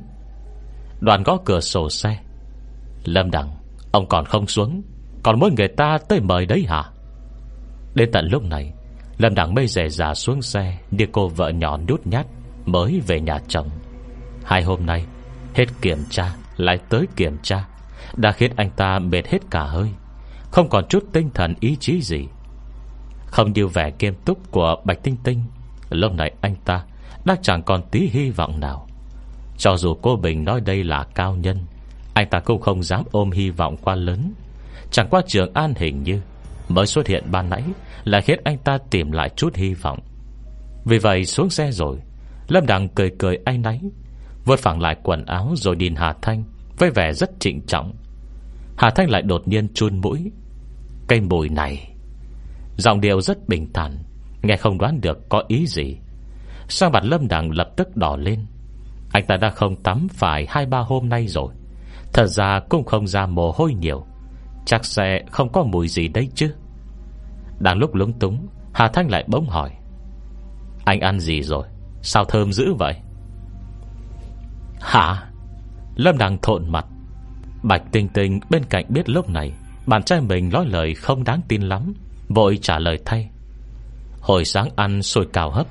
[1.00, 2.18] Đoàn gõ cửa sổ xe.
[3.06, 3.52] Lâm Đằng
[3.92, 4.82] Ông còn không xuống.
[5.24, 6.84] Còn muốn người ta tới mời đấy hả?
[7.96, 8.74] Đến tận lúc này,
[9.18, 12.26] Lâm Đằng mây rẻ giả xuống xe Đi cô vợ nhỏ nhút nhát
[12.66, 13.70] Mới về nhà chồng.
[14.44, 15.06] Hai hôm nay,
[15.56, 17.68] Hết kiểm tra, Lại tới kiểm tra,
[18.16, 19.90] Đã khiến anh ta mệt hết cả hơi,
[20.52, 22.28] Không còn chút tinh thần ý chí gì.
[23.26, 25.44] Không như vẻ kiêm túc của Bạch Tinh Tinh,
[25.90, 26.84] Lúc này anh ta
[27.26, 28.88] Đã chẳng còn tí hy vọng nào.
[29.58, 31.66] Cho dù cô Bình nói đây là cao nhân,
[32.14, 34.34] Anh ta cũng không dám ôm hy vọng quá lớn.
[34.92, 36.22] Chẳng qua Trường An hình như
[36.74, 37.64] Mới xuất hiện ban nãy
[38.04, 40.00] Là khiến anh ta tìm lại chút hy vọng.
[40.86, 41.98] Vì vậy xuống xe rồi,
[42.48, 43.80] Lâm Đằng cười cười anh náy
[44.46, 46.44] Vượt phẳng lại quần áo rồi nhìn Hà Thanh
[46.78, 47.94] Với vẻ rất trịnh trọng.
[48.78, 50.32] Hà Thanh lại đột nhiên chun mũi.
[51.08, 51.94] Cây mùi này.
[52.78, 53.98] Giọng điệu rất bình thản,
[54.42, 55.98] Nghe không đoán được có ý gì.
[56.68, 58.46] Sao mặt Lâm Đằng lập tức đỏ lên.
[59.12, 61.54] Anh ta đã không tắm phải hai ba hôm nay rồi.
[62.14, 64.06] Thật ra cũng không ra mồ hôi nhiều.
[64.66, 66.54] Chắc sẽ không có mùi gì đấy chứ.
[67.62, 69.72] Đang lúc lúng túng, Hà Thanh lại bỗng hỏi,
[70.86, 71.68] Anh ăn gì rồi?
[72.02, 72.96] Sao thơm dữ vậy?
[74.80, 75.30] Hả?
[75.96, 76.86] Lâm đang thộn mặt.
[77.64, 79.54] Bạch Tinh Tinh bên cạnh biết lúc này,
[79.86, 81.94] Bạn trai mình nói lời không đáng tin lắm,
[82.30, 83.30] Vội trả lời thay.
[84.22, 85.68] Hồi sáng ăn sôi cào hấp,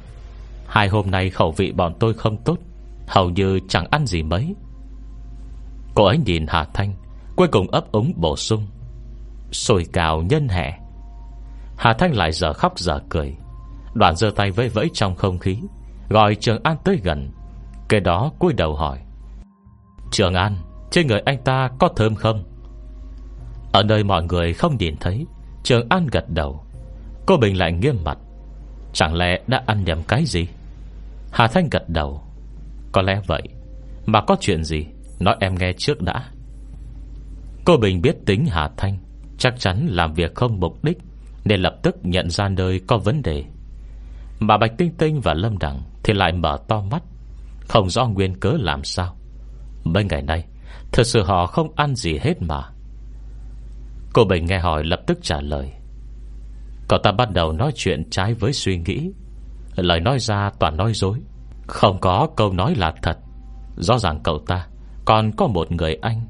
[0.66, 2.58] Hai hôm nay khẩu vị bọn tôi không tốt,
[3.06, 4.54] Hầu như chẳng ăn gì mấy.
[5.94, 6.94] Cô ấy nhìn Hà Thanh,
[7.36, 8.66] Cuối cùng ấp úng bổ sung,
[9.52, 10.78] Sôi cào nhân hẹ.
[11.80, 13.36] Hà Thanh lại giờ khóc giờ cười.
[13.94, 15.58] Đoàn giơ tay vẫy vẫy trong không khí,
[16.08, 17.30] Gọi Trường An tới gần.
[17.88, 18.98] Kế đó cúi đầu hỏi,
[20.10, 20.56] Trường An,
[20.90, 22.44] Trên người anh ta có thơm không?
[23.72, 25.26] Ở nơi mọi người không nhìn thấy,
[25.62, 26.64] Trường An gật đầu.
[27.26, 28.18] Cô Bình lại nghiêm mặt,
[28.92, 30.46] Chẳng lẽ đã ăn nhầm cái gì?
[31.32, 32.22] Hà Thanh gật đầu,
[32.92, 33.42] Có lẽ vậy,
[34.06, 34.86] Mà có chuyện gì?
[35.20, 36.24] Nói em nghe trước đã.
[37.64, 38.98] Cô Bình biết tính Hà Thanh,
[39.38, 40.98] Chắc chắn làm việc không mục đích.
[41.50, 43.44] Nên lập tức nhận ra nơi có vấn đề.
[44.40, 47.02] Mà Bạch Tinh Tinh và Lâm Đằng Thì lại mở to mắt,
[47.68, 49.16] Không rõ nguyên cớ làm sao.
[49.84, 50.44] Mấy ngày nay,
[50.92, 52.62] Thật sự họ không ăn gì hết mà.
[54.12, 55.72] Cô Bình nghe hỏi lập tức trả lời.
[56.88, 59.10] Cậu ta bắt đầu nói chuyện trái với suy nghĩ.
[59.76, 61.18] Lời nói ra toàn nói dối.
[61.66, 63.18] Không có câu nói là thật.
[63.76, 64.66] Rõ ràng cậu ta
[65.04, 66.20] Còn có một người anh.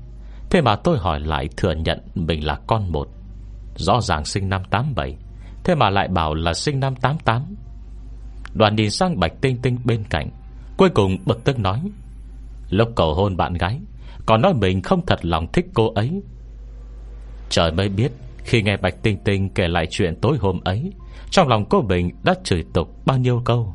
[0.51, 3.09] Thế mà tôi hỏi lại thừa nhận Mình là con một.
[3.81, 5.17] Rõ ràng sinh năm 87
[5.65, 7.57] Thế mà lại bảo là sinh năm 88
[8.55, 10.31] Đoàn nhìn sang Bạch Tinh Tinh bên cạnh,
[10.77, 11.83] Cuối cùng bực tức nói,
[12.71, 13.81] Lúc cầu hôn bạn gái,
[14.27, 16.23] Còn nói mình không thật lòng thích cô ấy.
[17.49, 18.13] Trời mới biết,
[18.45, 20.93] Khi nghe Bạch Tinh Tinh kể lại chuyện tối hôm ấy,
[21.31, 23.75] Trong lòng cô Bình đã chửi tục bao nhiêu câu.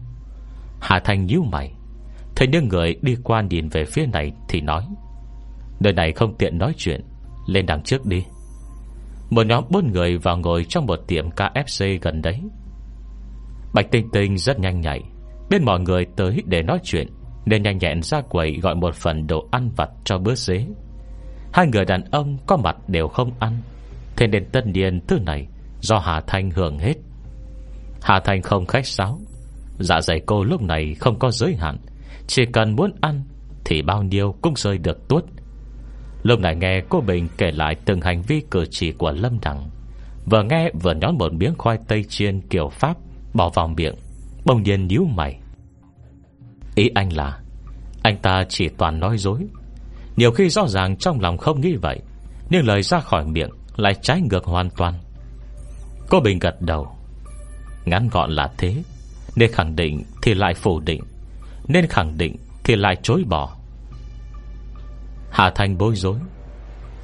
[0.82, 1.74] Hà Thành nhíu mày,
[2.36, 4.88] Thấy những người đi qua nhìn về phía này Thì nói,
[5.80, 7.02] Nơi này không tiện nói chuyện,
[7.48, 8.24] Lên đằng trước đi.
[9.30, 12.42] Một nhóm bốn người vào ngồi trong một tiệm KFC gần đấy.
[13.74, 15.02] Bạch Tinh Tinh rất nhanh nhạy,
[15.50, 17.08] Biết mọi người tới để nói chuyện,
[17.46, 20.66] Nên nhanh nhẹn ra quầy gọi một phần đồ ăn vặt cho bữa xế.
[21.54, 23.62] Hai người đàn ông có mặt đều không ăn,
[24.18, 25.48] Thế nên tân niên thứ này
[25.82, 26.94] Do Hà Thanh hưởng hết.
[28.02, 29.20] Hà Thanh không khách sáo.
[29.80, 31.78] Dạ dày cô lúc này không có giới hạn,
[32.28, 33.24] Chỉ cần muốn ăn
[33.66, 35.26] Thì bao nhiêu cũng rơi được tuốt.
[36.26, 39.70] Lúc này nghe cô Bình kể lại Từng hành vi cử chỉ của Lâm Đằng
[40.26, 42.98] Vừa nghe vừa nhón một miếng khoai tây chiên kiểu Pháp,
[43.34, 43.96] Bỏ vào miệng,
[44.46, 45.40] Bỗng nhiên nhíu mày.
[46.76, 47.40] Ý anh là,
[48.04, 49.40] Anh ta chỉ toàn nói dối.
[50.16, 52.00] Nhiều khi rõ ràng trong lòng không nghĩ vậy,
[52.50, 54.94] Nhưng lời ra khỏi miệng Lại trái ngược hoàn toàn.
[56.10, 56.88] Cô Bình gật đầu.
[57.86, 58.76] Ngắn gọn là thế,
[59.36, 61.02] Nên khẳng định thì lại phủ định,
[61.68, 63.55] Nên khẳng định thì lại chối bỏ.
[65.36, 66.20] Hà Thành bối rối.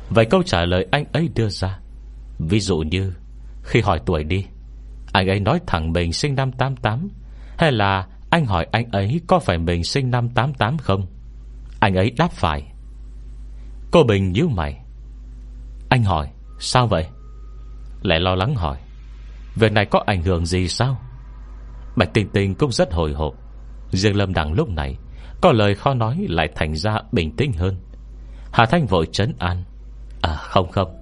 [0.10, 1.80] Vậy câu trả lời anh ấy đưa ra,
[2.40, 3.14] Ví dụ như,
[3.64, 4.46] Khi hỏi tuổi đi,
[5.14, 7.10] Anh ấy nói thẳng mình sinh năm 88
[7.58, 11.08] Hay là anh hỏi anh ấy Có phải mình sinh năm 88 không?
[11.80, 12.74] Anh ấy đáp phải.
[13.92, 14.82] Cô Bình nhíu mày.
[15.90, 17.06] Anh hỏi, sao vậy?
[18.02, 18.78] Lại lo lắng hỏi,
[19.56, 20.98] Việc này có ảnh hưởng gì sao?
[21.96, 23.34] Bạch Tinh Tinh cũng rất hồi hộp.
[23.92, 24.98] Riêng Lâm Đằng lúc này,
[25.42, 27.76] Có lời khó nói lại thành ra bình tĩnh hơn.
[28.52, 29.64] Hà Thanh vội trấn an.
[30.22, 30.98] À không không.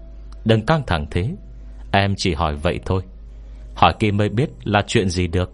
[0.45, 1.35] Đừng căng thẳng thế.
[1.91, 3.01] Em chỉ hỏi vậy thôi.
[3.75, 5.51] Hỏi kia mới biết là chuyện gì được.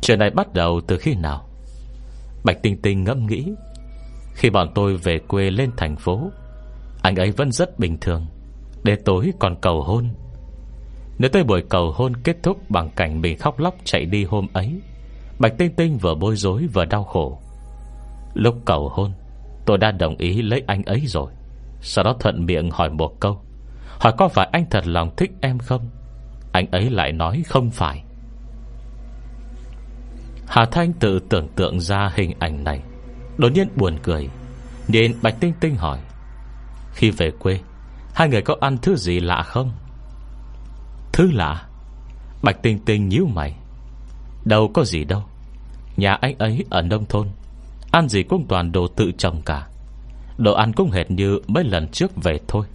[0.00, 1.48] Chuyện này bắt đầu từ khi nào?
[2.44, 3.52] Bạch Tinh Tinh ngẫm nghĩ.
[4.34, 6.30] Khi bọn tôi về quê lên thành phố,
[7.02, 8.26] Anh ấy vẫn rất bình thường.
[8.84, 10.08] Để tối còn cầu hôn.
[11.18, 14.46] Nếu tới buổi cầu hôn kết thúc Bằng cảnh mình khóc lóc chạy đi hôm
[14.52, 14.80] ấy,
[15.38, 17.38] Bạch Tinh Tinh vừa bối rối vừa đau khổ.
[18.34, 19.12] Lúc cầu hôn
[19.68, 21.32] Tôi đã đồng ý lấy anh ấy rồi.
[21.80, 23.40] Sau đó thuận miệng hỏi một câu.
[24.00, 25.90] Hỏi có phải anh thật lòng thích em không?
[26.52, 28.04] Anh ấy lại nói không phải.
[30.46, 32.82] Hà Thanh tự tưởng tượng ra hình ảnh này.
[33.38, 34.28] Đột nhiên buồn cười.
[34.88, 35.98] Nhìn Bạch Tinh Tinh hỏi.
[36.94, 37.60] Khi về quê,
[38.14, 39.72] Hai người có ăn thứ gì lạ không?
[41.12, 41.66] Thứ lạ?
[42.42, 43.56] Bạch Tinh Tinh nhíu mày.
[44.44, 45.22] Đâu có gì đâu.
[45.96, 47.28] Nhà anh ấy ở nông thôn.
[47.90, 49.66] Ăn gì cũng toàn đồ tự trồng cả.
[50.38, 52.66] Đồ ăn cũng hệt như mấy lần trước về thôi.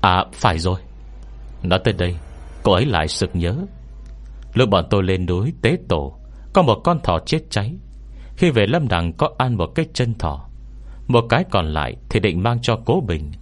[0.00, 0.80] À phải rồi.
[1.62, 2.16] Nói tới đây,
[2.62, 3.56] Cô ấy lại sực nhớ.
[4.54, 6.18] Lúc bọn tôi lên núi tế tổ,
[6.52, 7.74] Có một con thỏ chết cháy.
[8.36, 10.48] Khi về Lâm Đằng có ăn một cái chân thỏ.
[11.08, 13.32] Một cái còn lại Thì định mang cho cố bình.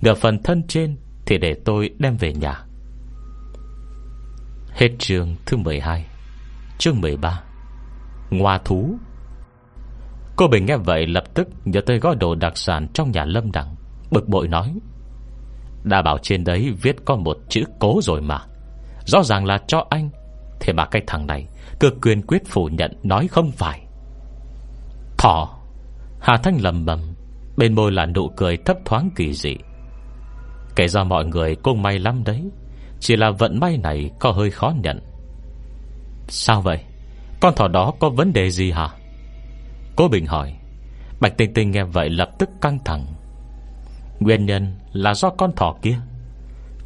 [0.00, 2.64] Nửa phần thân trên Thì để tôi đem về nhà.
[4.70, 6.06] Hết chương thứ 12
[6.78, 7.42] Chương 13
[8.30, 8.98] Ngoa thú.
[10.36, 13.52] Cô Bình nghe vậy lập tức nhớ tới gói đồ đặc sản trong nhà Lâm
[13.52, 13.74] Đằng,
[14.10, 14.74] Bực bội nói,
[15.84, 18.38] Đã bảo trên đấy viết có một chữ cố rồi mà.
[19.06, 20.10] Rõ ràng là cho anh.
[20.60, 21.46] Thế mà cái thằng này
[21.80, 23.86] cực quyền quyết phủ nhận nói không phải.
[25.18, 25.58] Thỏ,
[26.20, 27.00] Hà Thanh lầm bầm,
[27.56, 29.56] Bên môi là nụ cười thấp thoáng kỳ dị.
[30.76, 32.50] Kể ra mọi người cũng may lắm đấy,
[33.00, 35.00] Chỉ là vận may này có hơi khó nhận.
[36.28, 36.78] Sao vậy?
[37.40, 38.88] Con thỏ đó có vấn đề gì hả?
[39.96, 40.54] Cố Bình hỏi.
[41.20, 43.06] Bạch Tinh Tinh nghe vậy lập tức căng thẳng.
[44.20, 45.98] Nguyên nhân là do con thỏ kia.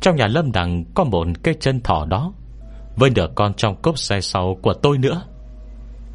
[0.00, 2.32] Trong nhà lâm đằng Có một cây chân thỏ đó,
[2.96, 5.22] Với nửa con trong cốp xe sau của tôi nữa.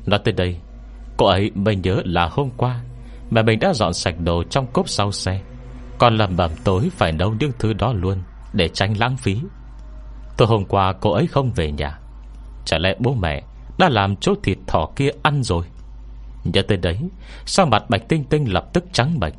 [0.05, 0.57] Nói tới đây,
[1.17, 2.81] Cô ấy mới nhớ là hôm qua
[3.29, 5.41] Mà mình đã dọn sạch đồ trong cốp sau xe,
[5.97, 8.21] Còn làm bẩm tối phải nấu những thứ đó luôn
[8.53, 9.39] Để tránh lãng phí.
[10.37, 11.99] Tôi hôm qua cô ấy không về nhà.
[12.65, 13.43] Chả lẽ bố mẹ
[13.77, 15.65] Đã làm chỗ thịt thỏ kia ăn rồi?
[16.45, 16.97] Nhớ tới đấy
[17.45, 19.33] Sao mặt Bạch Tinh Tinh lập tức trắng bệch,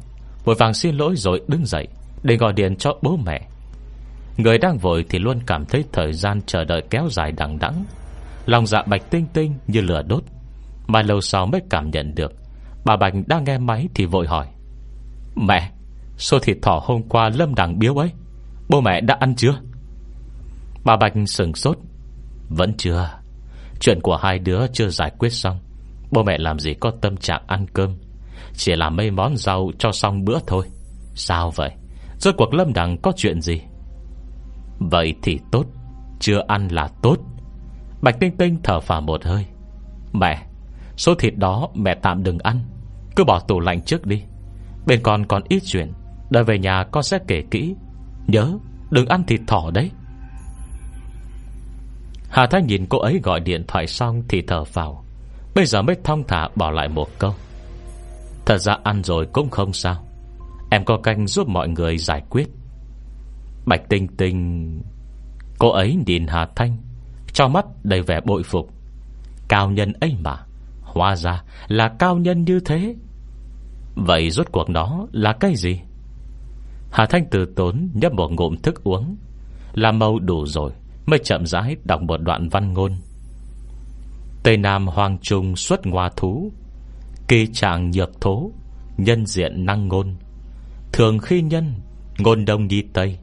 [0.44, 1.88] Vội vàng xin lỗi rồi đứng dậy
[2.22, 3.48] Để gọi điện cho bố mẹ.
[4.36, 7.84] Người đang vội thì luôn cảm thấy Thời gian chờ đợi kéo dài đằng đẵng.
[8.46, 10.24] Lòng dạ Bạch Tinh Tinh như lửa đốt
[10.86, 12.32] Mà lâu sau mới cảm nhận được
[12.84, 14.46] Bà Bạch đang nghe máy thì vội hỏi
[15.36, 15.70] Mẹ
[16.16, 18.10] Số thịt thỏ hôm qua lâm đằng biếu ấy
[18.68, 19.54] Bố mẹ đã ăn chưa?
[20.84, 21.78] Bà Bạch sừng sốt
[22.48, 23.10] Vẫn chưa.
[23.80, 25.58] Chuyện của hai đứa chưa giải quyết xong.
[26.10, 27.96] Bố mẹ làm gì có tâm trạng ăn cơm?
[28.52, 30.66] Chỉ là mấy món rau cho xong bữa thôi.
[31.14, 31.70] Sao vậy?
[32.18, 33.60] Rốt cuộc lâm đằng có chuyện gì?
[34.78, 35.64] Vậy thì tốt.
[36.20, 37.16] Chưa ăn là tốt.
[38.02, 39.46] Bạch Tinh Tinh thở phào một hơi.
[40.12, 40.46] Mẹ,
[40.96, 42.60] Số thịt đó mẹ tạm đừng ăn.
[43.16, 44.22] Cứ bỏ tủ lạnh trước đi.
[44.86, 45.92] Bên con còn ít chuyện.
[46.30, 47.74] Đợi về nhà con sẽ kể kỹ.
[48.26, 48.52] Nhớ,
[48.90, 49.90] đừng ăn thịt thỏ đấy.
[52.30, 55.04] Hà Thái nhìn cô ấy gọi điện thoại xong Thì thở phào.
[55.56, 57.34] Bây giờ mới thong thả bỏ lại một câu.
[58.46, 60.06] Thật ra ăn rồi cũng không sao.
[60.70, 62.48] Em có canh giúp mọi người giải quyết.
[63.66, 64.80] Bạch Tinh Tinh,
[65.58, 66.76] Cô ấy nhìn Hà Thanh
[67.32, 68.70] cho mắt đầy vẻ bội phục.
[69.48, 70.36] Cao nhân ấy mà,
[70.82, 72.94] Hóa ra là cao nhân như thế.
[73.94, 75.80] Vậy rốt cuộc đó là cái gì?
[76.90, 79.16] Hà Thanh từ tốn Nhấp một ngụm thức uống
[79.72, 80.72] Làm màu đủ rồi,
[81.06, 82.92] Mới chậm rãi đọc một đoạn văn ngôn.
[84.46, 86.52] Tây Nam Hoàng Trung xuất ngoa thú,
[87.28, 88.50] Kỳ trạng nhược thố,
[88.96, 90.16] Nhân diện năng ngôn.
[90.92, 91.74] Thường khi nhân,
[92.18, 93.18] Ngôn đông nhi Tây,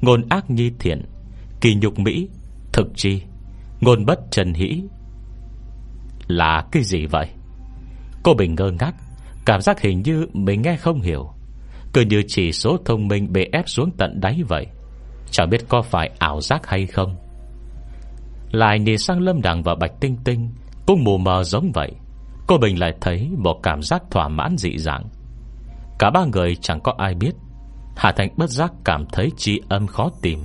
[0.00, 1.02] Ngôn ác nhi thiện,
[1.60, 2.28] Kỳ nhục Mỹ,
[2.72, 3.22] Thực chi,
[3.80, 4.82] Ngôn bất trần hỷ.
[6.26, 7.28] Là cái gì vậy?
[8.22, 8.94] Cô Bình ngơ ngác,
[9.46, 11.30] Cảm giác hình như mình nghe không hiểu.
[11.92, 14.66] Cứ như chỉ số thông minh bị ép xuống tận đáy vậy.
[15.30, 17.16] Chẳng biết có phải ảo giác hay không
[18.54, 20.50] lại nhìn sang Lâm Đằng và Bạch Tinh Tinh,
[20.86, 21.92] Cũng mù mờ giống vậy.
[22.46, 25.04] Cô Bình lại thấy một cảm giác thỏa mãn dị dạng.
[25.98, 27.32] Cả ba người chẳng có ai biết.
[27.96, 30.38] Hà Thành bất giác cảm thấy chi âm khó tìm.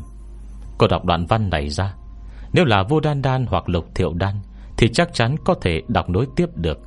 [0.78, 1.94] Cô đọc đoạn văn này ra.
[2.54, 4.36] Nếu là vô đan đan hoặc lục thiệu đan,
[4.78, 6.80] Thì chắc chắn có thể đọc nối tiếp được.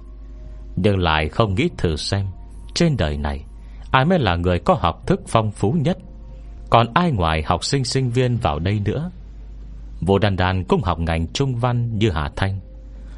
[0.76, 2.26] Nhưng lại không nghĩ thử xem,
[2.74, 3.44] Trên đời này,
[3.90, 5.98] Ai mới là người có học thức phong phú nhất?
[6.70, 9.10] Còn ai ngoài học sinh sinh viên vào đây nữa?
[10.06, 12.60] Vô đan đan cũng học ngành trung văn như Hà Thanh.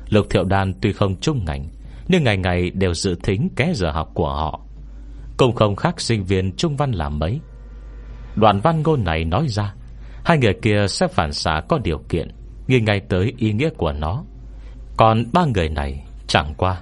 [0.09, 1.69] Lục thiệu đan tuy không trung ngành,
[2.09, 4.61] Nhưng ngày ngày đều dự thính ké giờ học của họ.
[5.37, 7.41] Cũng không khác sinh viên trung văn làm mấy.
[8.37, 9.75] Đoạn văn ngôn này nói ra,
[10.25, 12.29] Hai người kia sẽ phản xạ có điều kiện
[12.67, 14.25] Ghi ngay tới ý nghĩa của nó.
[14.97, 16.81] Còn ba người này, Chẳng qua,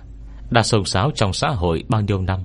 [0.51, 2.41] Đã sông sáo trong xã hội bao nhiêu năm,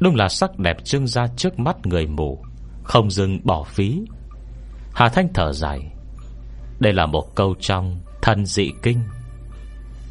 [0.00, 2.44] Đúng là sắc đẹp trưng ra trước mắt người mù,
[2.82, 4.02] Không dừng bỏ phí.
[4.94, 5.90] Hà Thanh thở dài
[6.80, 9.00] đây là một câu trong Thần dị kinh.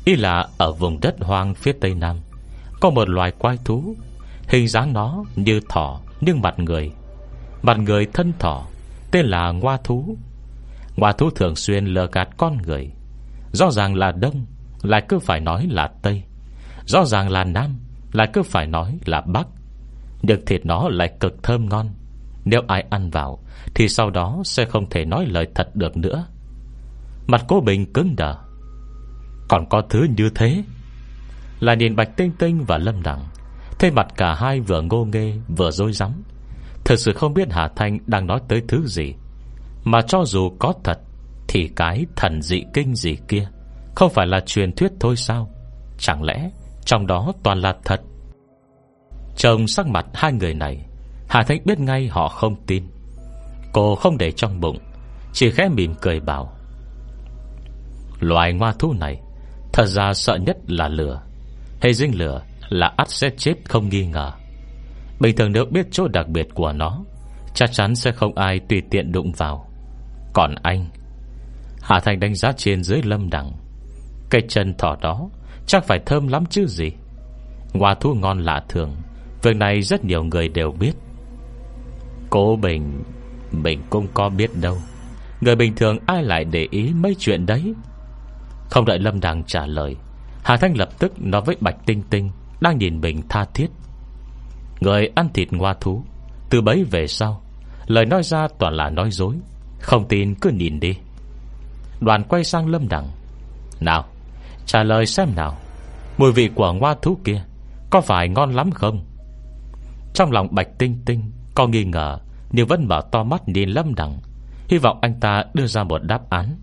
[0.05, 2.17] Ý là ở vùng đất hoang phía tây nam,
[2.79, 3.95] Có một loài quái thú,
[4.47, 6.91] Hình dáng nó như thỏ Nhưng mặt người.
[7.61, 8.65] Mặt người thân thỏ,
[9.11, 10.17] Tên là ngoa thú.
[10.95, 12.91] Ngoa thú thường xuyên lừa gạt con người.
[13.51, 14.45] Rõ ràng là đông,
[14.81, 16.23] Lại cứ phải nói là tây.
[16.85, 17.79] Rõ ràng là nam,
[18.13, 19.47] Lại cứ phải nói là bắc.
[20.21, 21.89] Được thịt nó lại cực thơm ngon.
[22.45, 23.39] Nếu ai ăn vào,
[23.75, 26.25] Thì sau đó sẽ không thể nói lời thật được nữa.
[27.29, 28.35] Mặt cô Bình cứng đờ.
[29.49, 30.63] Còn có thứ như thế?
[31.59, 33.25] Là nhìn Bạch Tinh Tinh và Lâm Đằng.
[33.79, 36.23] Thế mặt cả hai vừa ngô nghê, Vừa dối rắm.
[36.85, 39.13] Thật sự không biết Hà Thanh đang nói tới thứ gì.
[39.83, 40.99] Mà cho dù có thật,
[41.47, 43.47] Thì cái thần dị kinh gì kia,
[43.95, 45.49] Không phải là truyền thuyết thôi sao?
[45.97, 46.49] Chẳng lẽ
[46.85, 48.01] trong đó toàn là thật?
[49.37, 50.85] Trông sắc mặt hai người này,
[51.27, 52.83] Hà Thanh biết ngay họ không tin.
[53.73, 54.77] Cô không để trong bụng,
[55.33, 56.58] Chỉ khẽ mỉm cười bảo
[58.19, 59.21] Loài ngoa thú này,
[59.73, 61.21] Thật ra sợ nhất là lửa.
[61.81, 64.31] Hay dinh lửa là ắt sẽ chết không nghi ngờ.
[65.19, 67.03] Bình thường nếu biết chỗ đặc biệt của nó,
[67.53, 69.69] Chắc chắn sẽ không ai tùy tiện đụng vào.
[70.33, 70.89] Còn anh
[71.81, 73.51] Hạ Thành đánh giá trên dưới lâm đẳng.
[74.29, 75.29] Cây chân thỏ đó
[75.67, 76.91] Chắc phải thơm lắm chứ gì?
[77.73, 78.95] Hoa thu ngon lạ thường,
[79.43, 80.93] Việc này rất nhiều người đều biết.
[82.29, 83.03] Cố Bình
[83.51, 84.77] Mình cũng có biết đâu.
[85.41, 87.73] Người bình thường ai lại để ý mấy chuyện đấy?
[88.69, 89.95] Không đợi Lâm Đằng trả lời,
[90.43, 93.67] Hà Thanh lập tức nói với Bạch Tinh Tinh Đang nhìn mình tha thiết.
[94.81, 96.03] Người ăn thịt ngoa thú,
[96.49, 97.41] Từ bấy về sau,
[97.87, 99.35] Lời nói ra toàn là nói dối,
[99.79, 100.93] Không tin cứ nhìn đi.
[102.01, 103.07] Đoàn quay sang Lâm Đằng
[103.79, 104.05] Nào,
[104.65, 105.57] Trả lời xem nào,
[106.17, 107.43] Mùi vị của ngoa thú kia
[107.89, 109.05] Có phải ngon lắm không?
[110.13, 112.17] Trong lòng Bạch Tinh Tinh Có nghi ngờ,
[112.51, 114.19] Nhưng vẫn mở to mắt nhìn Lâm Đằng
[114.69, 116.57] Hy vọng anh ta đưa ra một đáp án.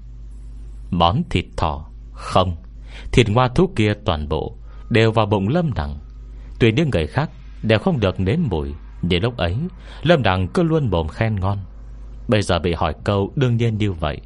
[0.91, 1.87] Món thịt thỏ.
[2.17, 2.57] Không,
[3.13, 4.57] Thịt hoa thú kia toàn bộ
[4.91, 5.99] Đều vào bụng Lâm Đằng.
[6.61, 7.31] Tuy những người khác
[7.63, 9.57] đều không được nếm mùi, Nhưng lúc ấy,
[10.03, 11.59] Lâm Đằng cứ luôn bồm khen ngon.
[12.29, 14.21] Bây giờ bị hỏi câu đương nhiên như vậy.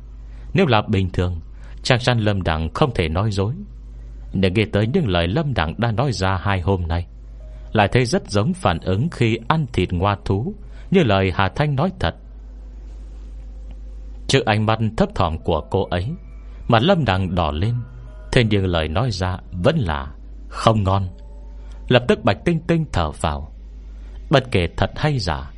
[0.55, 1.40] Nếu là bình thường,
[1.83, 3.55] Chắc chắn Lâm Đằng không thể nói dối.
[4.33, 7.07] Để nghe tới những lời Lâm Đằng đã nói ra hai hôm nay,
[7.72, 10.55] Lại thấy rất giống phản ứng khi ăn thịt ngoa thú
[10.90, 12.14] Như lời Hà Thanh nói thật.
[14.26, 16.11] Trước ánh mắt thấp thỏm của cô ấy
[16.70, 17.74] mà Lâm Đằng đỏ lên.
[18.33, 20.06] Thế nhưng lời nói ra vẫn là
[20.48, 21.09] Không ngon.
[21.88, 23.52] Lập tức Bạch Tinh Tinh thở vào.
[24.30, 25.50] Bất kể thật hay giả,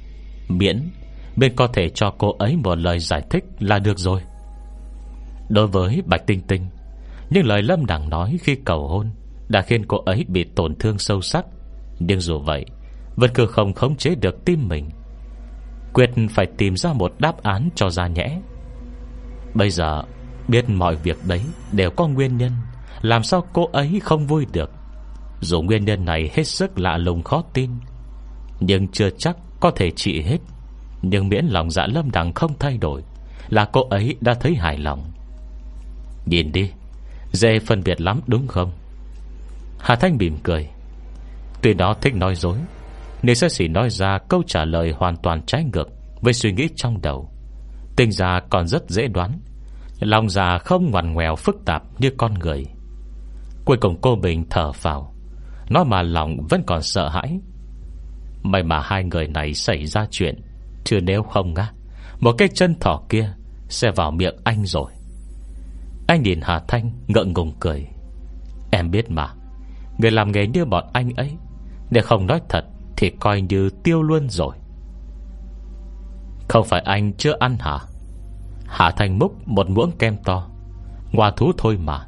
[0.49, 0.91] Miễn
[1.37, 4.21] Bên có thể cho cô ấy một lời giải thích là được rồi.
[5.49, 6.67] Đối với Bạch Tinh Tinh,
[7.31, 9.11] Những lời Lâm Đằng nói khi cầu hôn
[9.49, 11.45] Đã khiến cô ấy bị tổn thương sâu sắc.
[11.99, 12.65] Nhưng dù vậy,
[13.17, 14.91] Vẫn cứ không khống chế được tim mình.
[15.93, 18.41] Quyết phải tìm ra một đáp án cho ra nhẽ.
[19.55, 20.03] Bây giờ
[20.49, 21.41] Biết mọi việc đấy
[21.73, 22.53] Đều có nguyên nhân,
[23.03, 24.71] Làm sao cô ấy không vui được?
[25.41, 27.71] Dù nguyên nhân này hết sức lạ lùng khó tin,
[28.61, 30.39] Nhưng chưa chắc Có thể trị hết.
[31.03, 33.03] Nhưng miễn lòng dạ lâm đằng không thay đổi
[33.49, 35.13] Là cô ấy đã thấy hài lòng.
[36.27, 36.71] Nhìn đi,
[37.33, 38.73] Dễ phân biệt lắm đúng không?
[39.79, 40.69] Hà Thanh mỉm cười.
[41.63, 42.59] Tuy nó thích nói dối,
[43.23, 45.89] Nên sẽ chỉ nói ra câu trả lời hoàn toàn trái ngược
[46.21, 47.31] Với suy nghĩ trong đầu.
[47.97, 49.39] Tình già còn rất dễ đoán.
[50.05, 52.67] Lòng già không ngoằn ngoèo phức tạp như con người.
[53.65, 55.15] Cuối cùng cô Bình thở vào
[55.71, 57.41] Nó mà lòng vẫn còn sợ hãi.
[58.43, 60.43] May mà hai người này xảy ra chuyện,
[60.85, 61.73] Chứ nếu không á,
[62.21, 63.33] Một cái chân thỏ kia
[63.69, 64.93] Sẽ vào miệng anh rồi.
[66.07, 67.87] Anh nhìn Hà Thanh ngượng ngùng cười.
[68.73, 69.35] Em biết mà,
[69.99, 71.31] Người làm nghề như bọn anh ấy,
[71.91, 72.65] Nếu không nói thật
[72.97, 74.57] Thì coi như tiêu luôn rồi.
[76.49, 77.79] Không phải anh chưa ăn hả?
[78.73, 80.49] Hạ Thanh múc một muỗng kem to.
[81.13, 82.07] Ngoà thú thôi mà,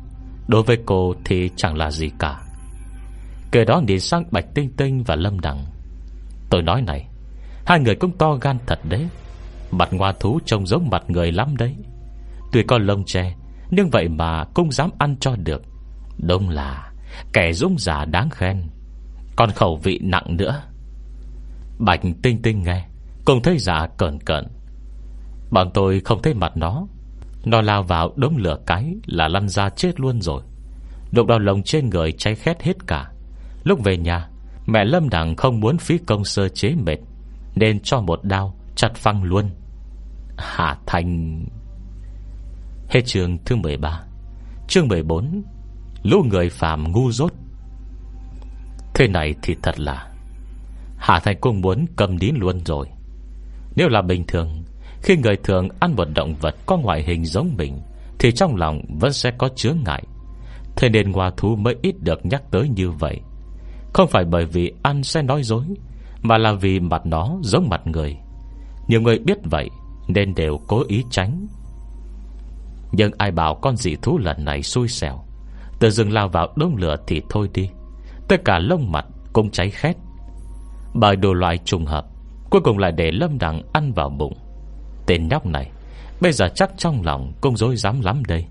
[0.48, 2.40] Đối với cô thì chẳng là gì cả.
[3.52, 5.64] Kể đó nhìn sang Bạch Tinh Tinh và Lâm Đằng.
[6.50, 7.08] Tôi nói này,
[7.66, 9.08] Hai người cũng to gan thật đấy.
[9.70, 11.76] Mặt ngoa thú trông giống mặt người lắm đấy.
[12.52, 13.34] Tuy có lông tre
[13.70, 15.62] Nhưng vậy mà cũng dám ăn cho được.
[16.18, 16.92] Đông là,
[17.32, 18.62] Kẻ dũng giả đáng khen.
[19.36, 20.62] Còn khẩu vị nặng nữa.
[21.78, 22.86] Bạch tinh tinh nghe
[23.24, 24.46] Cùng thấy dạ giả cẩn cẩn
[25.54, 26.86] Bọn tôi không thấy mặt nó.
[27.44, 30.42] Nó lao vào đống lửa cái Là lăn ra chết luôn rồi.
[31.12, 33.10] Đục đau lồng trên người cháy khét hết cả.
[33.64, 34.28] Lúc về nhà,
[34.66, 36.96] Mẹ Lâm Đằng không muốn phí công sơ chế mệt,
[37.54, 39.50] Nên cho một đao Chặt phăng luôn.
[40.38, 41.44] Hà thành.
[42.88, 44.02] Hết chương thứ 13
[44.68, 45.42] Chương 14
[46.02, 47.32] Lũ người phàm ngu dốt.
[48.94, 50.12] Thế này thì thật là
[50.98, 52.88] Hà Thành cũng muốn cầm nín luôn rồi.
[53.76, 54.64] Nếu là bình thường
[55.04, 57.80] khi người thường ăn một động vật Có ngoại hình giống mình,
[58.18, 60.02] Thì trong lòng vẫn sẽ có chứa ngại.
[60.76, 63.20] Thế nên hòa thú mới ít được nhắc tới như vậy.
[63.92, 65.64] Không phải bởi vì ăn sẽ nói dối,
[66.22, 68.16] Mà là vì mặt nó giống mặt người.
[68.88, 69.70] Nhiều người biết vậy,
[70.08, 71.46] Nên đều cố ý tránh.
[72.92, 75.24] Nhưng ai bảo con dị thú lần này xui xẻo
[75.80, 77.70] Từ rừng lao vào đống lửa thì thôi đi.
[78.28, 79.96] Tất cả lông mặt cũng cháy khét.
[80.94, 82.06] Bởi đồ loại trùng hợp,
[82.50, 84.43] Cuối cùng lại để Lâm Đằng ăn vào bụng.
[85.06, 85.70] Tên nhóc này.
[86.20, 88.46] Bây giờ chắc trong lòng cũng dối dám lắm đây.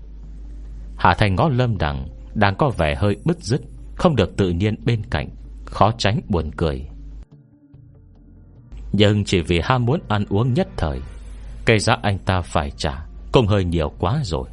[0.96, 3.60] Hạ Thành ngó Lâm Đằng, Đang có vẻ hơi bứt rứt,
[3.96, 5.28] Không được tự nhiên bên cạnh,
[5.64, 6.88] Khó tránh buồn cười.
[8.92, 11.00] Nhưng chỉ vì ham muốn ăn uống nhất thời,
[11.64, 14.48] Cây giá anh ta phải trả, Cũng hơi nhiều quá rồi.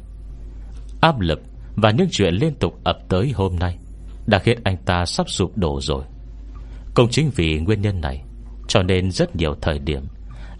[1.00, 1.40] Áp lực
[1.76, 3.78] và những chuyện liên tục ập tới hôm nay
[4.26, 6.04] Đã khiến anh ta sắp sụp đổ rồi.
[6.94, 8.24] Cũng chính vì nguyên nhân này,
[8.68, 10.02] Cho nên rất nhiều thời điểm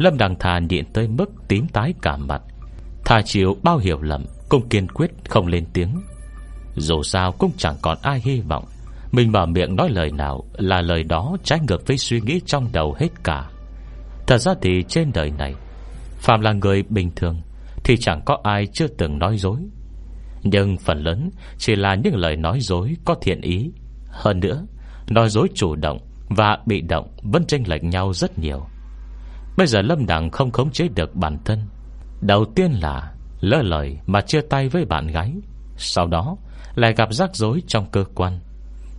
[0.02, 2.42] Lâm Đằng Thà nhịn tới mức tím tái cả mặt.
[3.04, 6.02] Thà chịu bao hiểu lầm, Cũng kiên quyết không lên tiếng.
[6.76, 8.64] Dù sao cũng chẳng còn ai hy vọng.
[9.12, 12.68] Mình mở miệng nói lời nào Là lời đó trái ngược với suy nghĩ trong
[12.72, 13.50] đầu hết cả.
[14.26, 15.54] Thật ra thì trên đời này,
[16.16, 17.40] Phạm là người bình thường,
[17.84, 19.58] Thì chẳng có ai chưa từng nói dối.
[20.42, 23.70] Nhưng phần lớn Chỉ là những lời nói dối có thiện ý.
[24.08, 24.66] Hơn nữa,
[25.10, 25.98] Nói dối chủ động
[26.28, 28.66] và bị động Vẫn tranh lệch nhau rất nhiều.
[29.56, 31.58] Bây giờ Lâm Đằng không khống chế được bản thân.
[32.20, 35.32] Đầu tiên là Lỡ lời mà chia tay với bạn gái,
[35.76, 36.36] Sau đó
[36.74, 38.40] lại gặp rắc rối trong cơ quan.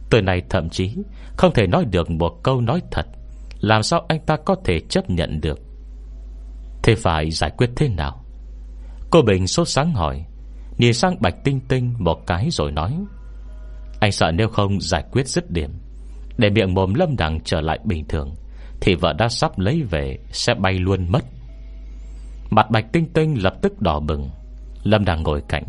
[0.10, 0.96] Từ này thậm chí
[1.38, 3.06] Không thể nói được một câu nói thật.
[3.60, 5.60] Làm sao anh ta có thể chấp nhận được?
[6.84, 8.26] Thế phải giải quyết thế nào?
[9.12, 10.26] Cô Bình sốt sáng hỏi,
[10.78, 12.98] Nhìn sang Bạch Tinh Tinh một cái rồi nói,
[14.00, 15.72] Anh sợ nếu không giải quyết dứt điểm,
[16.38, 18.36] Để miệng mồm lâm đằng trở lại bình thường.
[18.86, 21.24] Thì vợ đã sắp lấy về, Sẽ bay luôn mất.
[22.50, 24.30] Mặt Bạch Tinh Tinh lập tức đỏ bừng.
[24.84, 25.64] Lâm đang ngồi cạnh,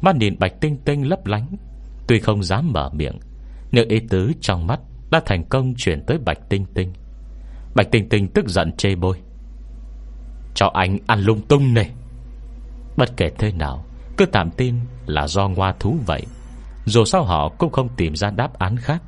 [0.00, 1.56] Mắt nhìn Bạch Tinh Tinh lấp lánh,
[2.08, 3.18] Tuy không dám mở miệng,
[3.72, 6.92] Nhưng ý tứ trong mắt Đã thành công chuyển tới Bạch Tinh Tinh.
[7.74, 9.20] Bạch Tinh Tinh tức giận chê bôi.
[10.54, 11.90] Cho anh ăn lung tung này.
[12.96, 13.84] Bất kể thế nào,
[14.16, 14.74] Cứ tạm tin
[15.06, 16.22] là do ngoa thú vậy,
[16.84, 19.02] Dù sao họ cũng không tìm ra đáp án khác.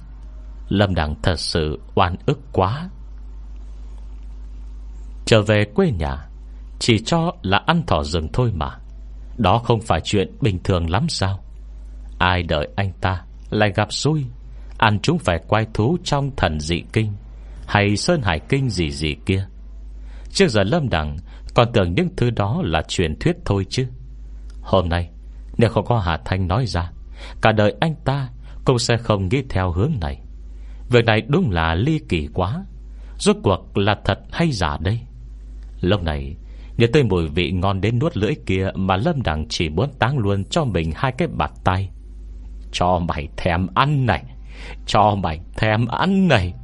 [0.68, 2.88] Lâm Đằng thật sự oan ức quá.
[5.28, 6.28] Trở về quê nhà,
[6.78, 8.70] Chỉ cho là ăn thỏ rừng thôi mà.
[9.36, 11.44] Đó không phải chuyện bình thường lắm sao?
[12.18, 14.24] Ai đợi anh ta Lại gặp xui,
[14.78, 17.12] Ăn chúng phải quay thú trong thần dị kinh
[17.66, 19.46] Hay sơn hải kinh gì gì kia.
[20.32, 21.16] Trước giờ Lâm Đằng
[21.54, 23.86] Còn tưởng những thứ đó là truyền thuyết thôi chứ.
[24.62, 25.10] Hôm nay,
[25.58, 26.90] Nếu không có Hà Thanh nói ra,
[27.42, 28.28] Cả đời anh ta
[28.64, 30.20] Cũng sẽ không nghĩ theo hướng này.
[30.90, 32.64] Việc này đúng là ly kỳ quá,
[33.18, 35.00] Rốt cuộc là thật hay giả đây?
[35.80, 36.36] Lúc này
[36.78, 40.18] Nhớ tới mùi vị ngon đến nuốt lưỡi kia Mà Lâm Đằng chỉ muốn táng
[40.18, 41.90] luôn cho mình Hai cái bạt tay.
[42.72, 44.24] Cho mày thèm ăn này,
[44.86, 46.54] Cho mày thèm ăn này.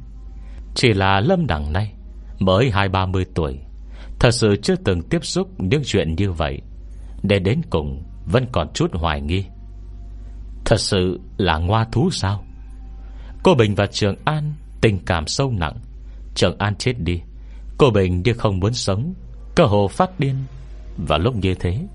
[0.75, 1.93] Chỉ là Lâm Đằng này,
[2.39, 3.59] Mới hai ba mươi tuổi,
[4.19, 6.61] Thật sự chưa từng tiếp xúc những chuyện như vậy.
[7.23, 9.45] Để đến cùng, Vẫn còn chút hoài nghi.
[10.65, 12.43] Thật sự là ngoa thú sao?
[13.43, 15.77] Cô Bình và Trường An, Tình cảm sâu nặng.
[16.35, 17.21] Trường An chết đi.
[17.77, 19.13] Cô Bình như không muốn sống.
[19.55, 20.35] Cơ hồ phát điên.
[21.07, 21.87] Và lúc như thế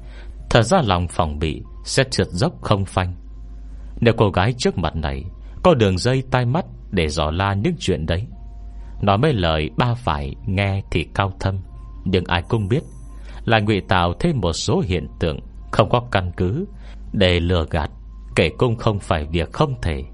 [0.51, 3.15] Thật ra lòng phòng bị Sẽ trượt dốc không phanh.
[4.01, 5.25] Nếu cô gái trước mặt này
[5.63, 8.27] Có đường dây tai mắt Để dò la những chuyện đấy
[9.03, 11.59] Nói mấy lời ba phải nghe thì cao thâm.
[12.05, 12.83] Nhưng ai cũng biết
[13.45, 15.41] Là ngụy tạo thêm một số hiện tượng
[15.73, 16.65] Không có căn cứ
[17.13, 17.91] Để lừa gạt,
[18.37, 20.05] Kể cũng không phải việc không thể.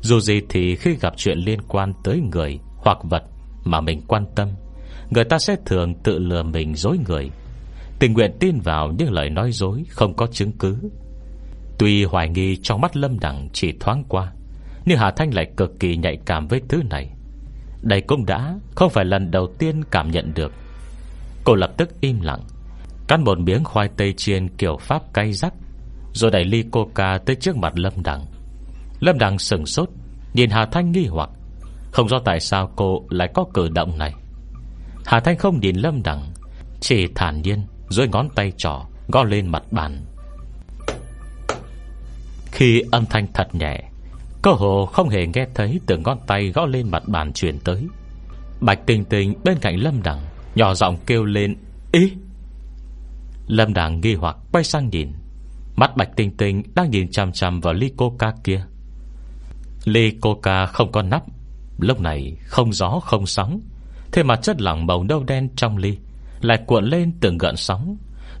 [0.00, 3.22] Dù gì thì khi gặp chuyện liên quan tới người Hoặc vật
[3.64, 4.48] mà mình quan tâm
[5.10, 7.30] Người ta sẽ thường tự lừa mình dối người.
[7.98, 10.76] Tình nguyện tin vào những lời nói dối, Không có chứng cứ.
[11.78, 14.32] Tuy hoài nghi trong mắt Lâm Đằng chỉ thoáng qua,
[14.84, 17.10] Nhưng Hà Thanh lại cực kỳ nhạy cảm với thứ này.
[17.82, 20.52] Đây cũng đã Không phải lần đầu tiên cảm nhận được.
[21.44, 22.40] Cô lập tức im lặng,
[23.08, 25.54] Cắn một miếng khoai tây chiên kiểu Pháp cay rắc,
[26.12, 28.24] Rồi đẩy ly coca tới trước mặt Lâm Đằng.
[29.00, 29.88] Lâm Đằng sừng sốt,
[30.34, 31.30] Nhìn Hà Thanh nghi hoặc,
[31.92, 34.14] Không rõ tại sao cô lại có cử động này.
[35.04, 36.32] Hà Thanh không nhìn Lâm Đằng,
[36.80, 40.04] Chỉ thản nhiên Rồi ngón tay trỏ, Gõ lên mặt bàn.
[42.52, 43.80] Khi âm thanh thật nhẹ,
[44.42, 47.86] Cơ hồ không hề nghe thấy Từ ngón tay gõ lên mặt bàn truyền tới.
[48.60, 50.20] Bạch tình tình bên cạnh Lâm Đằng
[50.54, 51.56] Nhỏ giọng kêu lên,
[51.92, 52.12] Ý!
[53.46, 55.12] Lâm Đằng nghi hoặc quay sang nhìn,
[55.76, 58.64] Mắt Bạch Tinh Tinh đang nhìn chằm chằm vào ly coca kia.
[59.84, 61.22] Ly coca không có nắp,
[61.78, 63.60] Lúc này không gió không sóng.
[64.14, 65.98] Thế mà chất lỏng màu nâu đen trong ly
[66.40, 67.96] Lại cuộn lên từng gợn sóng,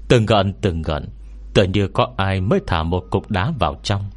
[0.08, 1.08] Từng gợn từng gợn,
[1.54, 4.10] Tựa như có ai mới thả một cục đá vào trong.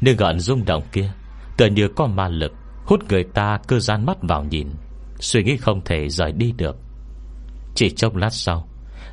[0.00, 1.12] Nhưng gợn rung động kia
[1.56, 2.52] Tựa như có ma lực
[2.86, 4.68] Hút người ta cơ gian mắt vào nhìn,
[5.20, 6.76] Suy nghĩ không thể rời đi được.
[7.74, 8.68] Chỉ trong lát sau,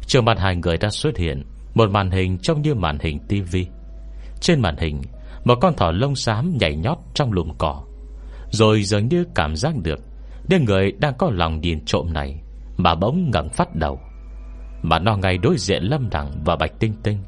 [0.07, 1.43] Trước mặt hai người đã xuất hiện
[1.73, 3.67] Một màn hình trông như màn hình tivi
[4.41, 5.01] Trên màn hình,
[5.43, 7.83] Một con thỏ lông xám nhảy nhót trong lùm cỏ,
[8.51, 9.99] Rồi dường như cảm giác được
[10.49, 12.41] Đến người đang có lòng nhìn trộm này,
[12.77, 13.99] Mà bỗng ngẩng phát đầu.
[14.81, 17.23] Mà nó ngay đối diện Lâm Đằng và Bạch Tinh Tinh,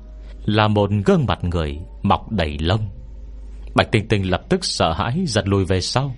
[0.46, 2.90] Là một gương mặt người Mọc đầy lông.
[3.76, 6.16] Bạch Tinh Tinh lập tức sợ hãi Giật lùi về sau.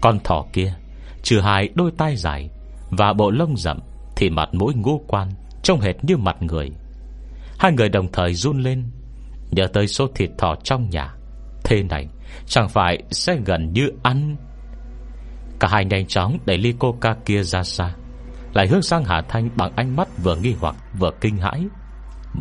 [0.00, 0.74] Con thỏ kia
[1.22, 2.50] Trừ hai đôi tai dài
[2.90, 3.78] Và bộ lông rậm
[4.16, 5.28] Thì mặt mũi ngũ quan
[5.62, 6.70] Trông hệt như mặt người.
[7.58, 8.84] Hai người đồng thời run lên,
[9.50, 11.14] Nhớ tới số thịt thỏ trong nhà.
[11.64, 12.08] Thế này,
[12.46, 14.36] Chẳng phải sẽ gần như ăn
[15.64, 17.94] Cả hai nhanh chóng đẩy ly coca kia ra xa.
[18.52, 21.64] Lại hướng sang Hà Thanh Bằng ánh mắt vừa nghi hoặc, vừa kinh hãi.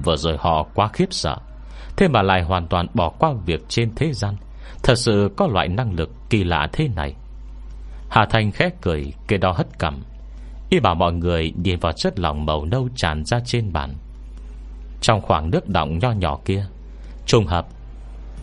[0.03, 1.38] Vừa rồi họ quá khiếp sợ,
[1.97, 4.36] Thế mà lại hoàn toàn bỏ qua việc trên thế gian.
[4.84, 7.15] Thật sự có loại năng lực kỳ lạ thế này.
[8.09, 10.03] Hà Thanh khẽ cười Kê đó hất cầm
[10.69, 13.93] Y bảo mọi người nhìn vào chất lỏng màu nâu tràn ra trên bàn.
[15.01, 16.65] Trong khoảng nước động nho nhỏ kia,
[17.26, 17.67] Trùng hợp,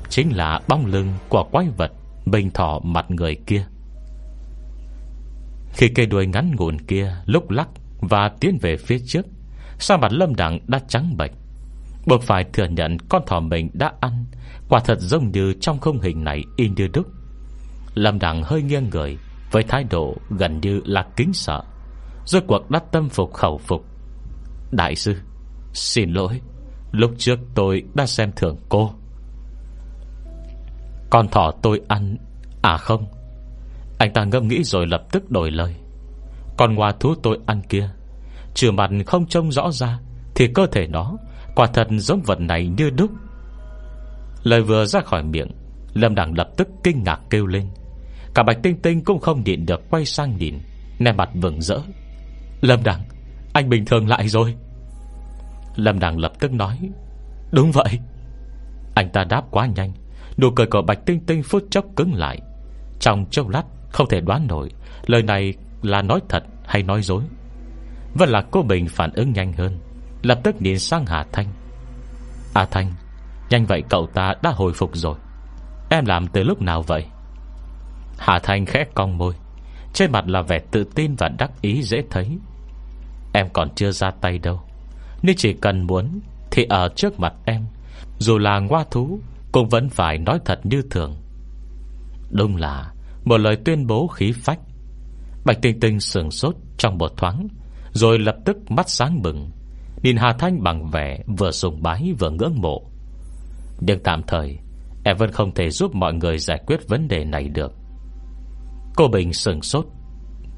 [0.09, 1.93] Chính là bóng lưng của quái vật
[2.27, 3.67] Bình thỏ mặt người kia.
[5.73, 7.69] Khi cây đuôi ngắn ngủn kia Lúc lắc
[8.01, 9.27] và tiến về phía trước,
[9.79, 11.31] Sao mặt lâm đẳng đã trắng bệch?
[12.07, 14.25] Buộc phải thừa nhận con thỏ mình đã ăn,
[14.69, 17.07] Quả thật giống như trong không hình này in như đúc.
[17.95, 19.19] Lâm đẳng hơi nghiêng người,
[19.53, 21.63] Với thái độ gần như là kính sợ.
[22.27, 23.85] Rốt cuộc đã tâm phục khẩu phục.
[24.71, 25.17] Đại sư,
[25.73, 26.41] Xin lỗi,
[26.93, 28.91] Lúc trước tôi đã xem thường cô.
[31.11, 32.17] Con thỏ tôi ăn
[32.63, 33.20] À không?
[34.01, 35.75] Anh ta ngâm nghĩ rồi lập tức đổi lời.
[36.57, 37.91] Con ngoa thú tôi ăn kia.
[38.55, 39.99] Trừ mặt không trông rõ ra,
[40.35, 41.17] Thì cơ thể nó
[41.55, 43.11] Quả thật giống vật này như đúc.
[44.43, 45.51] Lời vừa ra khỏi miệng,
[45.95, 47.69] Lâm Đằng lập tức kinh ngạc kêu lên.
[48.35, 50.59] Cả Bạch Tinh Tinh cũng không nhịn được Quay sang nhìn
[50.99, 51.79] Nè mặt vừng rỡ.
[52.61, 53.03] Lâm Đằng,
[53.53, 54.55] Anh bình thường lại rồi.
[55.77, 56.79] Lâm Đằng lập tức nói,
[57.53, 57.99] Đúng vậy.
[58.95, 59.93] Anh ta đáp quá nhanh,
[60.37, 62.41] Nụ cười của Bạch Tinh Tinh phút chốc cứng lại.
[63.01, 64.71] Trong chốc lát không thể đoán nổi,
[65.07, 67.23] Lời này là nói thật hay nói dối.
[68.15, 69.79] Vẫn là cô Bình phản ứng nhanh hơn,
[70.23, 71.47] Lập tức nhìn sang Hà Thanh.
[72.55, 72.93] À Thanh,
[73.51, 75.17] Nhanh vậy cậu ta đã hồi phục rồi.
[75.91, 77.07] Em làm từ lúc nào vậy?
[78.19, 79.35] Hà Thanh khẽ cong môi,
[79.93, 82.39] Trên mặt là vẻ tự tin và đắc ý dễ thấy.
[83.33, 84.61] Em còn chưa ra tay đâu
[85.23, 86.21] Nếu chỉ cần muốn
[86.51, 87.67] Thì ở trước mặt em,
[88.19, 89.19] Dù là ngoa thú,
[89.53, 91.17] Cũng vẫn phải nói thật như thường.
[92.31, 92.93] Đúng là
[93.25, 94.61] một lời tuyên bố khí phách.
[95.45, 97.49] Bạch Tinh Tinh sừng sốt trong một thoáng,
[97.93, 99.51] Rồi lập tức mắt sáng bừng,
[100.03, 102.91] Nhìn Hà Thanh bằng vẻ Vừa sùng bái vừa ngưỡng mộ.
[103.81, 104.59] Nhưng tạm thời,
[105.05, 107.73] Em vẫn không thể giúp mọi người giải quyết vấn đề này được.
[108.97, 109.87] Cô Bình sừng sốt.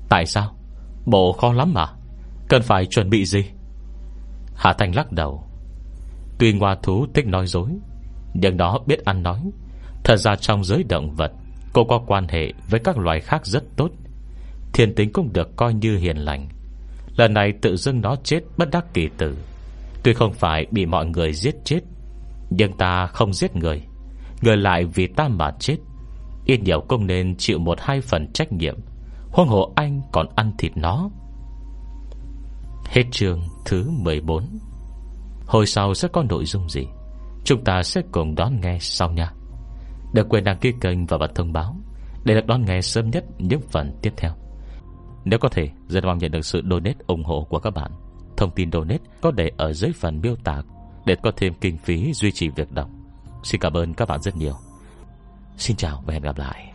[0.08, 0.56] Tại sao?
[1.06, 1.86] Bộ khó lắm mà.
[2.48, 3.44] Cần phải chuẩn bị gì?
[4.54, 5.44] Hà Thanh lắc đầu.
[6.38, 7.68] Tuy ngoa thú thích nói dối,
[8.34, 9.42] Nhưng nó biết ăn nói,
[10.04, 11.32] Thật ra trong giới động vật
[11.72, 13.90] Cô có quan hệ với các loài khác rất tốt.
[14.72, 16.48] Thiên tính cũng được coi như hiền lành.
[17.16, 19.36] Lần này tự dưng nó chết bất đắc kỳ tử.
[20.02, 21.80] Tuy không phải bị mọi người giết chết,
[22.50, 23.82] Nhưng ta không giết người.
[24.42, 25.76] Người lại vì ta mà chết.
[26.46, 28.76] Ít nhiều cũng nên chịu một hai phần trách nhiệm.
[29.30, 31.10] Huông hộ anh còn ăn thịt nó.
[32.84, 34.44] Hết chương thứ 14
[35.46, 36.86] Hồi sau sẽ có nội dung gì?
[37.44, 39.32] Chúng ta sẽ cùng đón nghe sau nha.
[40.12, 41.76] Đừng quên đăng ký kênh và bật thông báo
[42.24, 44.32] Để được đón nghe sớm nhất những phần tiếp theo.
[45.24, 47.90] Nếu có thể, Rất mong nhận được sự donate ủng hộ của các bạn.
[48.36, 50.62] Thông tin donate có để ở dưới phần miêu tả
[51.06, 52.88] Để có thêm kinh phí duy trì việc đọc.
[53.42, 54.54] Xin cảm ơn các bạn rất nhiều.
[55.56, 56.71] Xin chào và hẹn gặp lại.